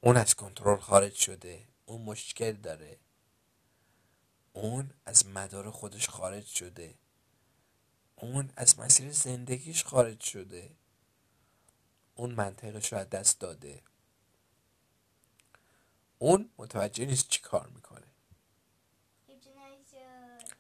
[0.01, 2.99] اون از کنترل خارج شده اون مشکل داره
[4.53, 6.95] اون از مدار خودش خارج شده
[8.16, 10.70] اون از مسیر زندگیش خارج شده
[12.14, 13.83] اون منطقش رو از دست داده.
[16.18, 18.07] اون متوجه نیست چی کار می‌کنه
[19.26, 20.59] هیچی نشد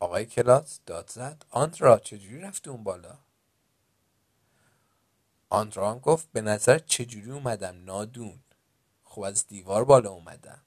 [0.00, 1.44] آقای کلاس داد زد.
[1.50, 3.18] آندرا چجوری رفتی اون بالا؟
[5.50, 8.40] آندرا هم گفت به نظر چجوری اومدم؟ نادون.
[9.04, 10.62] خب از دیوار بالا اومدم.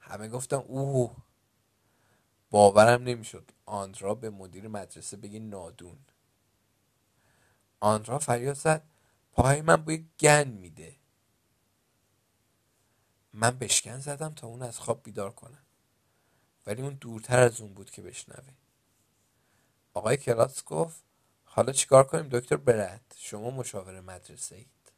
[0.00, 1.16] همه گفتم اوه
[2.50, 3.50] باورم نمی‌شد.
[3.66, 5.98] آندرا به مدیر مدرسه بگه نادون.
[7.80, 8.82] آندرا فریاد زد
[9.32, 10.96] پاهای من بوی گن میده.
[13.32, 15.62] من بشکن زدم تا اون از خواب بیدار کنم.
[16.66, 18.52] ولی اون دورتر از اون بود که بشنوه
[19.94, 21.02] آقای کلاس گفت
[21.44, 24.92] حالا چیکار کنیم دکتر برد؟ شما مشاور مدرسه اید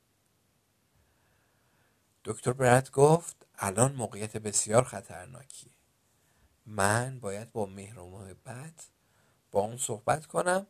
[2.24, 5.72] دکتر برد گفت الان موقعیت بسیار خطرناکیه.
[6.66, 8.88] من باید با مهر و محبت
[9.50, 10.66] با اون صحبت کنم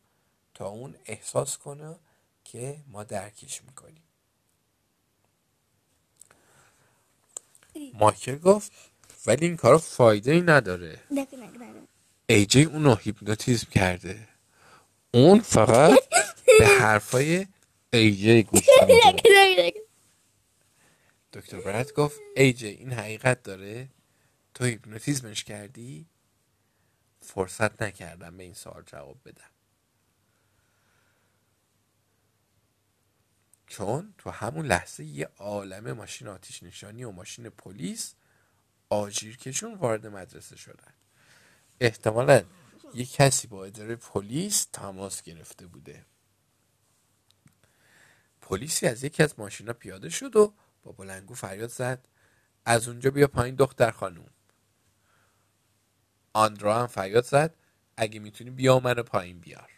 [0.55, 1.99] تا اون احساس کنه
[2.45, 4.03] که ما درکش می‌کنیم.
[7.95, 8.73] مایکل گفت
[9.27, 11.01] ولی این کار فایده ای نداره
[12.29, 14.29] ایجی اونو هیپنوتیزم کرده.
[15.15, 15.99] اون فقط
[16.59, 17.47] به حرفای
[17.93, 19.03] ایجی گوش میده.
[21.33, 23.89] دکتر برد گفت ایجی این حقیقت داره.
[24.55, 26.07] تو هیپنوتیزمش کردی؟
[27.23, 29.51] فرصت نکردم به این سوال جواب بدم.
[33.67, 38.15] چون تو همون لحظه یه عالم ماشین آتیش نشانی و ماشین پلیس
[38.91, 40.95] آجیرکشون وارد مدرسه شدن.
[41.81, 42.45] احتمالا
[42.95, 46.07] یه کسی با اداره پلیس تماس گرفته بوده.
[48.41, 52.09] پلیسی از یکی از ماشینا پیاده شد و با بلنگو فریاد زد.
[52.65, 54.31] از اونجا بیا پایین دختر خانوم.
[56.33, 57.55] آندرا هم فریاد زد.
[57.97, 59.71] اگه می‌تونی بیا منو پایین بیار.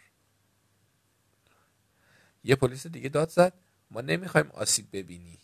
[2.43, 3.53] یه پلیس دیگه داد زد.
[3.91, 5.39] ما نمی‌خوایم آسیب ببینی.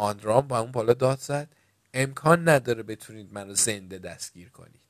[0.00, 1.54] آندرام با اون بالا داد زد.
[1.94, 4.80] امکان نداره بتونید منو زنده دستگیر کنید.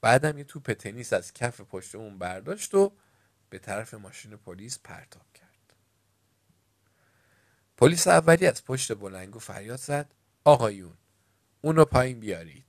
[0.00, 2.92] بعدم یه توپ تنیس از کف پشتمون برداشت و
[3.50, 5.74] به طرف ماشین پلیس پرتاب کرد.
[7.76, 10.14] پلیس اولی از پشت بلنگو فریاد زد.
[10.44, 10.96] آقایون
[11.60, 12.64] اونو پایین بیارید.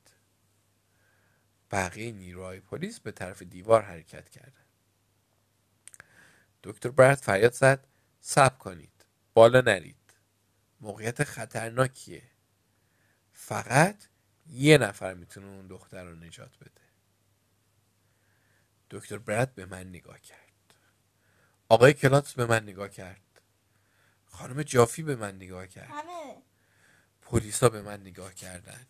[1.71, 4.65] بقیه نیروهای پلیس به طرف دیوار حرکت کردن
[6.63, 7.87] دکتر برد فریاد زد.
[8.21, 9.05] صبر کنید.
[9.33, 10.02] بالا نرید.
[10.83, 12.23] موقعیت خطرناکیه.
[13.33, 14.03] فقط
[14.47, 16.81] یه نفر می‌تونه اون دختر رو نجات بده.
[18.89, 20.73] دکتر برد به من نگاه کرد.
[21.69, 23.41] آقای کلاتس به من نگاه کرد.
[24.25, 25.89] خانم جافی به من نگاه کرد.
[25.89, 26.41] همه.
[27.21, 28.87] پلیسا به من نگاه کردن.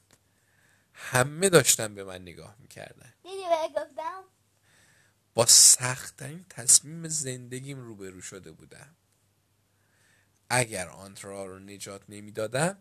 [0.93, 3.13] همه داشتن به من نگاه می‌کردن.
[3.23, 3.43] دیدی
[3.75, 4.23] گفتم؟
[5.33, 8.95] با سختترین تصمیم زندگیم روبرو شده بودم.
[10.49, 12.77] اگر آنترا رو نجات نمی‌دادم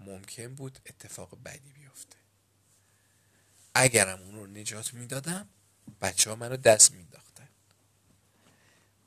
[0.00, 2.16] ممکن بود اتفاق بدی بیفته.
[3.74, 5.48] اگرم اون رو نجات می‌دادم
[6.00, 7.48] بچه ها منو دست مینداختن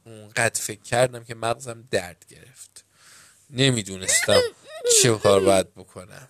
[0.06, 2.86] اونقدر فکر کردم که مغزم درد گرفت.
[3.50, 4.41] نمی‌دونستم
[5.02, 6.28] چه کار باید بکنم.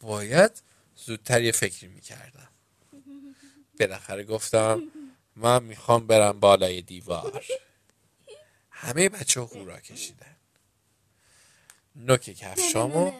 [0.00, 0.62] باید
[0.96, 2.48] زودتر یه فکری می‌کردم.
[3.80, 4.82] بالاخره گفتم
[5.36, 7.44] من می‌خوام برم بالای دیوار.
[8.82, 10.36] همه بچه ها هورا کشیدن.
[11.96, 13.12] نوک کفشامو.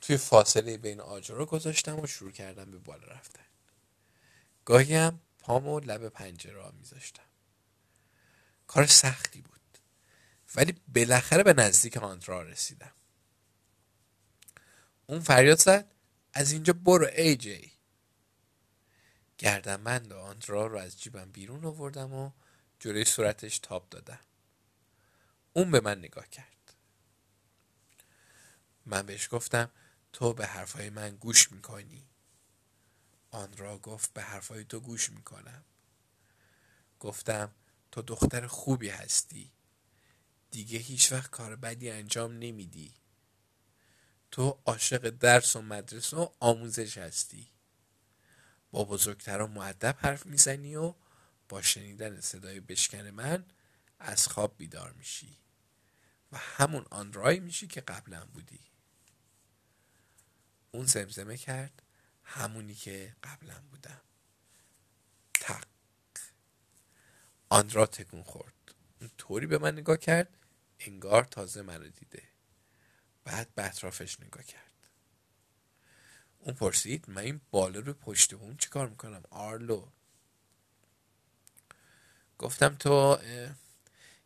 [0.00, 3.44] توی فاصله بین آجرها گذاشتم و شروع کردم به بالا رفتن.
[4.64, 7.22] گاهی هم پامو لب پنجره ها میذاشتم.
[8.66, 9.60] کار سختی بود.
[10.54, 12.92] ولی بالاخره به نزدیک آندرا رسیدم.
[15.06, 15.94] اون فریاد زد
[16.32, 17.72] از اینجا برو ای جی.
[19.38, 22.30] گردنبند آندرا رو از جیبم بیرون آوردم و
[22.80, 24.20] جلوی صورتش تاب دادم.
[25.52, 26.74] اون به من نگاه کرد.
[28.86, 29.70] من بهش گفتم
[30.12, 32.08] تو به حرفای من گوش می‌کنی.
[33.30, 35.64] آندرا گفت به حرفای تو گوش می‌کنم.
[37.00, 37.54] گفتم
[37.92, 39.52] تو دختر خوبی هستی.
[40.50, 42.94] دیگه هیچ وقت کار بدی انجام نمیدی.
[44.30, 47.50] تو عاشق درس و مدرسه و آموزش هستی.
[48.70, 50.94] با بزرگتران معدب حرف می‌زنی و
[51.48, 53.46] با شنیدن صدای بشکن من
[53.98, 55.41] از خواب بیدار میشی.
[56.32, 58.60] و همون آندرایی میشی که قبلا بودی.
[60.70, 61.82] اون زمزمه کرد
[62.24, 64.00] همونی که قبلا بودم.
[65.34, 65.64] تق.
[67.48, 68.74] آندرا تکون خورد.
[69.00, 70.38] اون طوری به من نگاه کرد
[70.78, 72.22] انگار تازه منو دیده.
[73.24, 74.72] بعد به اطرافش نگاه کرد.
[76.38, 79.88] اون پرسید من این بالا رو پشت بوم چی کار می‌کنم؟ آرلو.
[82.38, 83.18] گفتم تو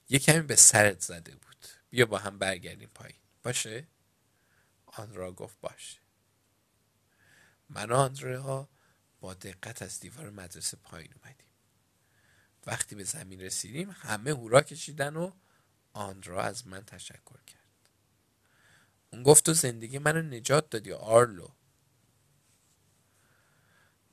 [0.09, 1.46] یه کمی به سرت زده بود.
[1.97, 3.19] بیا با هم برگردیم پایین.
[3.43, 3.87] باشه؟
[4.87, 5.99] آندرا گفت باشه.
[7.69, 8.69] من و آندرا
[9.21, 11.47] با دقت از دیوار مدرسه پایین اومدیم.
[12.67, 15.31] وقتی به زمین رسیدیم همه هورا کشیدن و
[15.93, 17.91] آندرا از من تشکر کرد.
[19.13, 21.49] اون گفت تو زندگی منو نجات دادی آرلو.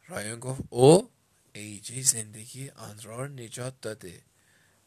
[0.08, 1.12] رایان گفت او
[1.54, 4.24] ایجی زندگی آندرا رو نجات داده.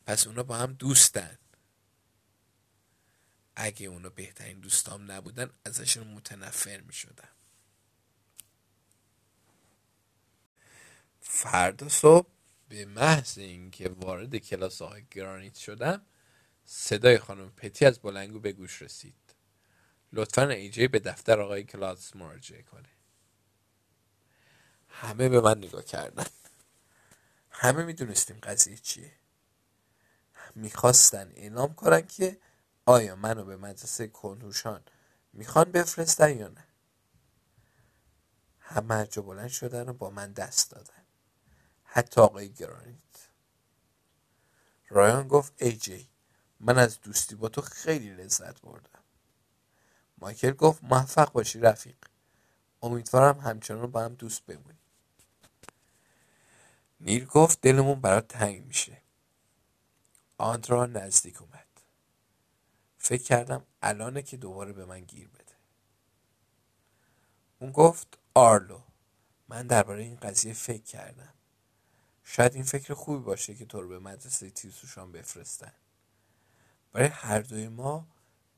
[0.07, 1.39] پس اونا با هم دوستن.
[3.57, 7.29] اگه اونا بهترین دوستام نبودن ازشون متنفر می شدم
[11.21, 12.29] فردا صبح
[12.69, 16.07] به محض اینکه وارد کلاس آقای گرانیت شدم
[16.65, 19.35] صدای خانم پتی از بلنگو به گوش رسید.
[20.13, 22.89] لطفا ایجی به دفتر آقای کلاس مراجعه کنه.
[24.89, 26.27] همه به من نگاه کردن.
[27.51, 29.13] همه می‌دونستیم قضیه چیه.
[30.55, 32.39] می‌خواستن اعلام کنن که
[32.87, 34.83] آیا منو به مدرسه کنوشان
[35.33, 36.69] می‌خوان بفرستن یا نه؟
[38.61, 41.07] همه از جا بلند شدن و با من دست دادن.
[41.85, 43.29] حتی آقای گرانیت.
[44.89, 46.09] رایان گفت ای جی
[46.61, 49.05] من از دوستی با تو خیلی لذت بردم.
[50.19, 51.97] مایکل گفت موفق باشی رفیق.
[52.83, 54.79] امیدوارم همچنان با هم دوست بمونی.
[57.01, 59.03] نیر گفت دلمون برات تنگ میشه.
[60.39, 61.66] آندرا نزدیک اومد.
[63.07, 65.55] فکر کردم الانه که دوباره به من گیر بده.
[67.59, 68.81] اون گفت آرلو
[69.49, 71.35] من درباره این قضیه فکر کردم.
[72.25, 75.73] شاید این فکر خوبی باشه که تو رو به مدرسه تیسوشان بفرستن.
[76.93, 78.07] برای هر دوی ما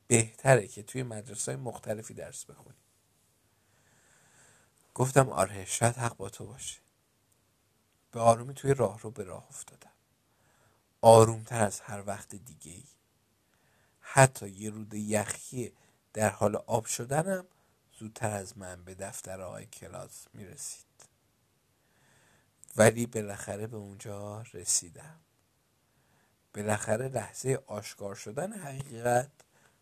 [0.07, 2.81] بهتره که توی مدرسه های مختلفی درس بخونیم
[4.95, 6.81] گفتم آره شاید حق با تو باشه.
[8.11, 9.93] به آرومی توی راه رو به راه افتادم.
[11.01, 12.85] آرومتر از هر وقت دیگه ای
[14.11, 15.73] حتی یه رود یخی
[16.13, 17.47] در حال آب شدنم
[17.99, 20.87] زودتر از من به دفتر آقای کلاس می‌رسید.
[22.77, 25.21] ولی بالاخره به اونجا رسیدم.
[26.55, 29.31] بالاخره لحظه آشکار شدن حقیقت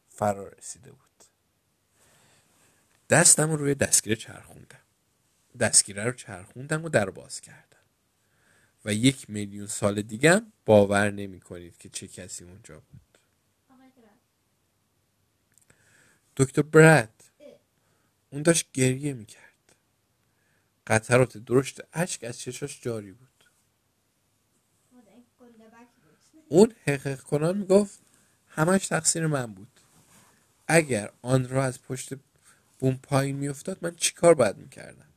[0.09, 1.25] فرا رسیده بود.
[3.11, 4.83] دستم رو روی دستگیره چرخوندم.
[5.61, 7.77] دستگیره رو چرخوندم و در باز کردم.
[8.85, 13.06] و یک میلیون سال دیگه باور نمی کنید که چه کسی اونجا بود.
[16.37, 17.25] دکتر برد
[18.31, 19.75] اون داشت گریه می‌کرد.
[20.87, 23.45] قطرات درشت اشک از چشاش جاری بود.
[26.49, 28.01] اون حقیق کنان می‌گفت
[28.49, 29.81] همش تقصیر من بود.
[30.69, 32.13] اگر آن را از پشت
[32.79, 35.09] بوم پایین میافتاد من چیکار باید می‌کردم؟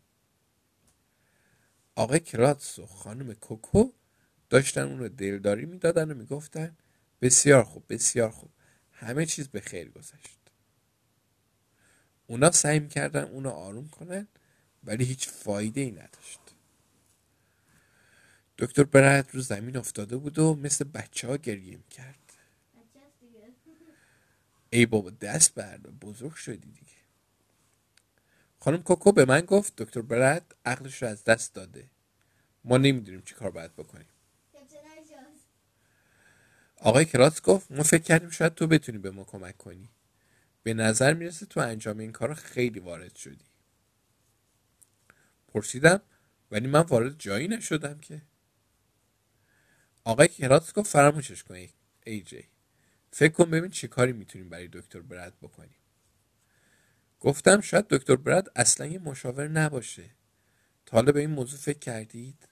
[1.96, 3.92] آقای کراتس و خانم کوکو
[4.50, 6.78] داشتن اون رو دلداری می‌دادن و می‌گفتن
[7.22, 8.50] بسیار خوب بسیار خوب.
[8.92, 10.39] همه چیز به خیر گذشت.
[12.30, 14.28] اونا سعی می‌کردن اونو آروم کنن
[14.84, 16.40] ولی هیچ فایده ای نداشت.
[18.58, 22.34] دکتر برد رو زمین افتاده بود و مثل بچه ها گریه می‌کرد.
[24.70, 27.00] ای بابا دست بردا بزرگ شدی دیگه.
[28.60, 31.90] خانم کوکو به من گفت دکتر برد عقلش رو از دست داده.
[32.64, 34.08] ما نمی‌دونیم چی کار باید بکنیم.
[36.78, 39.90] آقای کراتس گفت ما فکر کردیم شاید تو بتونی به ما کمک کنی.
[40.70, 43.46] به نظر می‌رسه تو انجام این کار خیلی وارد شدی.
[45.48, 46.02] پرسیدم
[46.52, 48.22] ولی من وارد جایی نشدم که.
[50.04, 51.56] آقای کراتس گفت فراموشش کن
[52.06, 52.48] ای جی.
[53.12, 55.76] فکر کن ببین چی کاری می‌تونیم برای دکتر برد بکنیم.
[57.20, 60.10] گفتم شاید دکتر برد اصلا یه مشاور نباشه.
[60.86, 62.48] تا حالا به این موضوع فکر کردید؟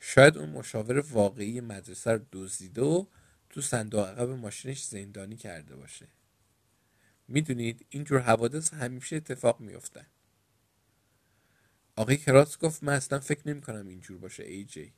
[0.00, 3.06] شاید اون مشاور واقعی مدرسه رو دزدیده و
[3.50, 6.08] تو صندوق عقب ماشینش زندانی کرده باشه.
[7.28, 10.06] می‌دونید اینجور حوادث همیشه اتفاق میفتن
[11.96, 14.94] آقای کراس گفت من اصلا فکر نمی کنم اینجور باشه ای جی.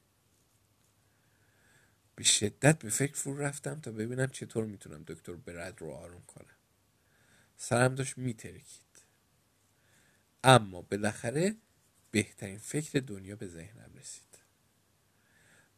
[2.16, 6.56] به شدت به فکر فرو رفتم تا ببینم چطور می‌تونم دکتر برد رو آروم کنم.
[7.56, 9.04] سرم داشت میترکید.
[10.44, 11.56] اما بالاخره
[12.10, 14.38] بهترین فکر دنیا به ذهنم رسید.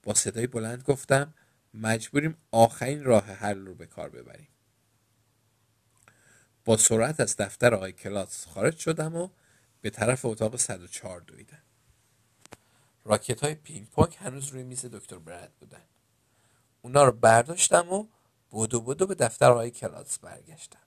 [0.03, 1.34] با صدای بلند گفتم
[1.74, 4.48] مجبوریم آخرین راه حل رو به کار ببریم.
[6.65, 9.29] با سرعت از دفتر آقای کلاس خارج شدم و
[9.81, 11.63] به طرف اتاق 104 دویدم.
[13.05, 15.85] راکت های پینگ پونگ هنوز روی میز دکتر برد بودن.
[16.83, 18.07] اونا رو برداشتم و
[18.51, 20.79] بودو بودو به دفتر آقای کلاس برگشتم.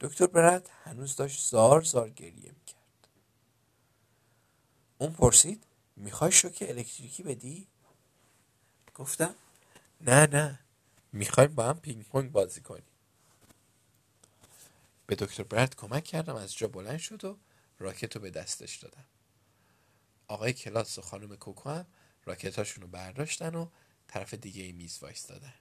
[0.00, 3.08] دکتر برد هنوز داشت زار زار گریه می‌کرد.
[4.98, 5.66] اون پرسید
[5.96, 7.68] می‌خوای شوک الکتریکی بدی؟
[8.94, 9.34] گفتم
[10.00, 10.58] نه نه.
[11.12, 12.91] می‌خوایم با هم پینگ پونگ بازی کنیم.
[15.06, 17.38] به دکتر برد کمک کردم از جا بلند شد و
[17.78, 19.04] راکت رو به دستش دادم.
[20.28, 21.86] آقای کلاس و خانم کوکو هم
[22.24, 23.68] راکتاشون رو برداشتن و
[24.08, 25.54] طرف دیگه میز وایستادن.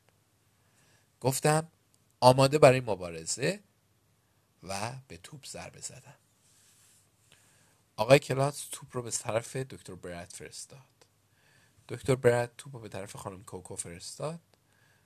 [1.20, 1.72] گفتم
[2.20, 3.60] آماده برای مبارزه
[4.64, 6.16] و به توپ ضربه زدم.
[7.96, 10.82] آقای کلاس توپ رو به طرف دکتر برد فرستاد.
[11.90, 14.40] دکتر برد توپ رو به طرف خانم کوکو فرستاد.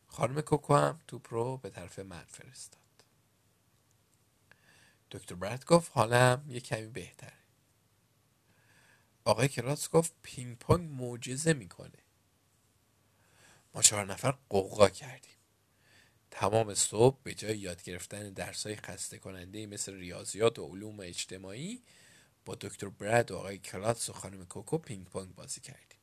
[0.07, 2.84] خانم کوکو هم توپ رو به طرف من فرستاد.
[5.15, 7.33] دکتر برد گفت حالم یه کمی بهتره.
[9.25, 11.99] آقای کلاتس گفت پینگ پونگ معجزه می‌کنه.
[13.73, 15.31] ما چهار نفر غوغا کردیم.
[16.31, 21.83] تمام صبح به جای یاد گرفتن درسای خسته کننده مثل ریاضیات و علوم اجتماعی
[22.45, 25.99] با دکتر برد و آقای کلاتس و خانم کوکو پینگ پونگ بازی کردیم.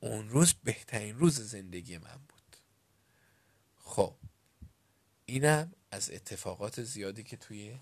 [0.00, 2.56] اون روز بهترین روز زندگی من بود.
[3.76, 4.16] خب
[5.26, 7.78] اینم از اتفاقات زیادی که توی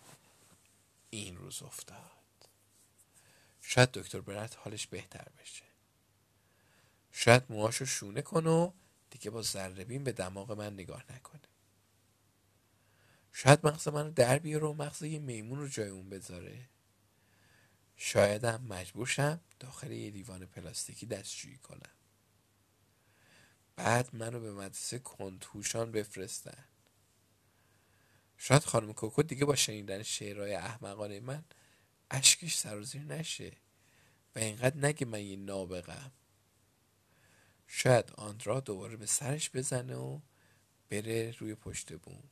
[1.11, 2.11] این روز افتاد.
[3.61, 5.65] شاید دکتر برد حالش بهتر بشه.
[7.13, 8.73] شاید موهاشو شونه کنه و
[9.11, 11.41] دیگه با ذره به دماغ من نگاه نکنه.
[13.33, 16.69] شاید مغز منو در بیاره و مغز یه میمون رو جای اون بذاره.
[17.97, 21.91] شایدم مجبور شم داخل یه لیوان پلاستیکی دستشویی کنم.
[23.77, 26.65] بعد منو به مدرسه کنتوشان بفرستن.
[28.39, 31.45] شاید خانم کوکو دیگه با شنیدن شعرهای احمقانه من
[32.11, 33.53] اشکش سرازیر نشه
[34.35, 36.13] و اینقدر نگه من یه نابغم
[37.67, 40.21] شاید آندرا دوباره به سرش بزنه و
[40.89, 42.23] بره روی پشت بوم.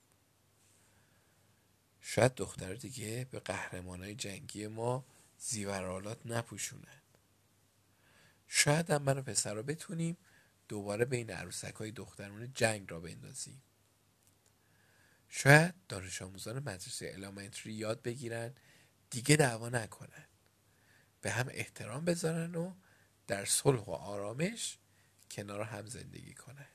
[2.00, 5.04] شاید دختر دیگه به قهرمانای جنگی ما
[5.38, 7.02] زیورالات نپوشونن
[8.48, 10.16] شاید هم من و پسر رو بتونیم
[10.68, 13.62] دوباره بین عروسک های دخترون جنگ را بندازیم.
[15.36, 18.54] شاید دانش آموزان مدرسه الامنتری یاد بگیرن
[19.10, 20.26] دیگه دعوا نکنن.
[21.20, 22.74] به هم احترام بذارن و
[23.26, 24.78] در صلح و آرامش
[25.30, 26.68] کنار هم زندگی کنن.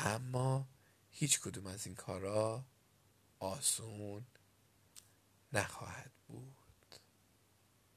[0.00, 0.68] اما
[1.10, 2.66] هیچ کدوم از این کارا
[3.38, 4.26] آسون
[5.52, 6.10] نخواهد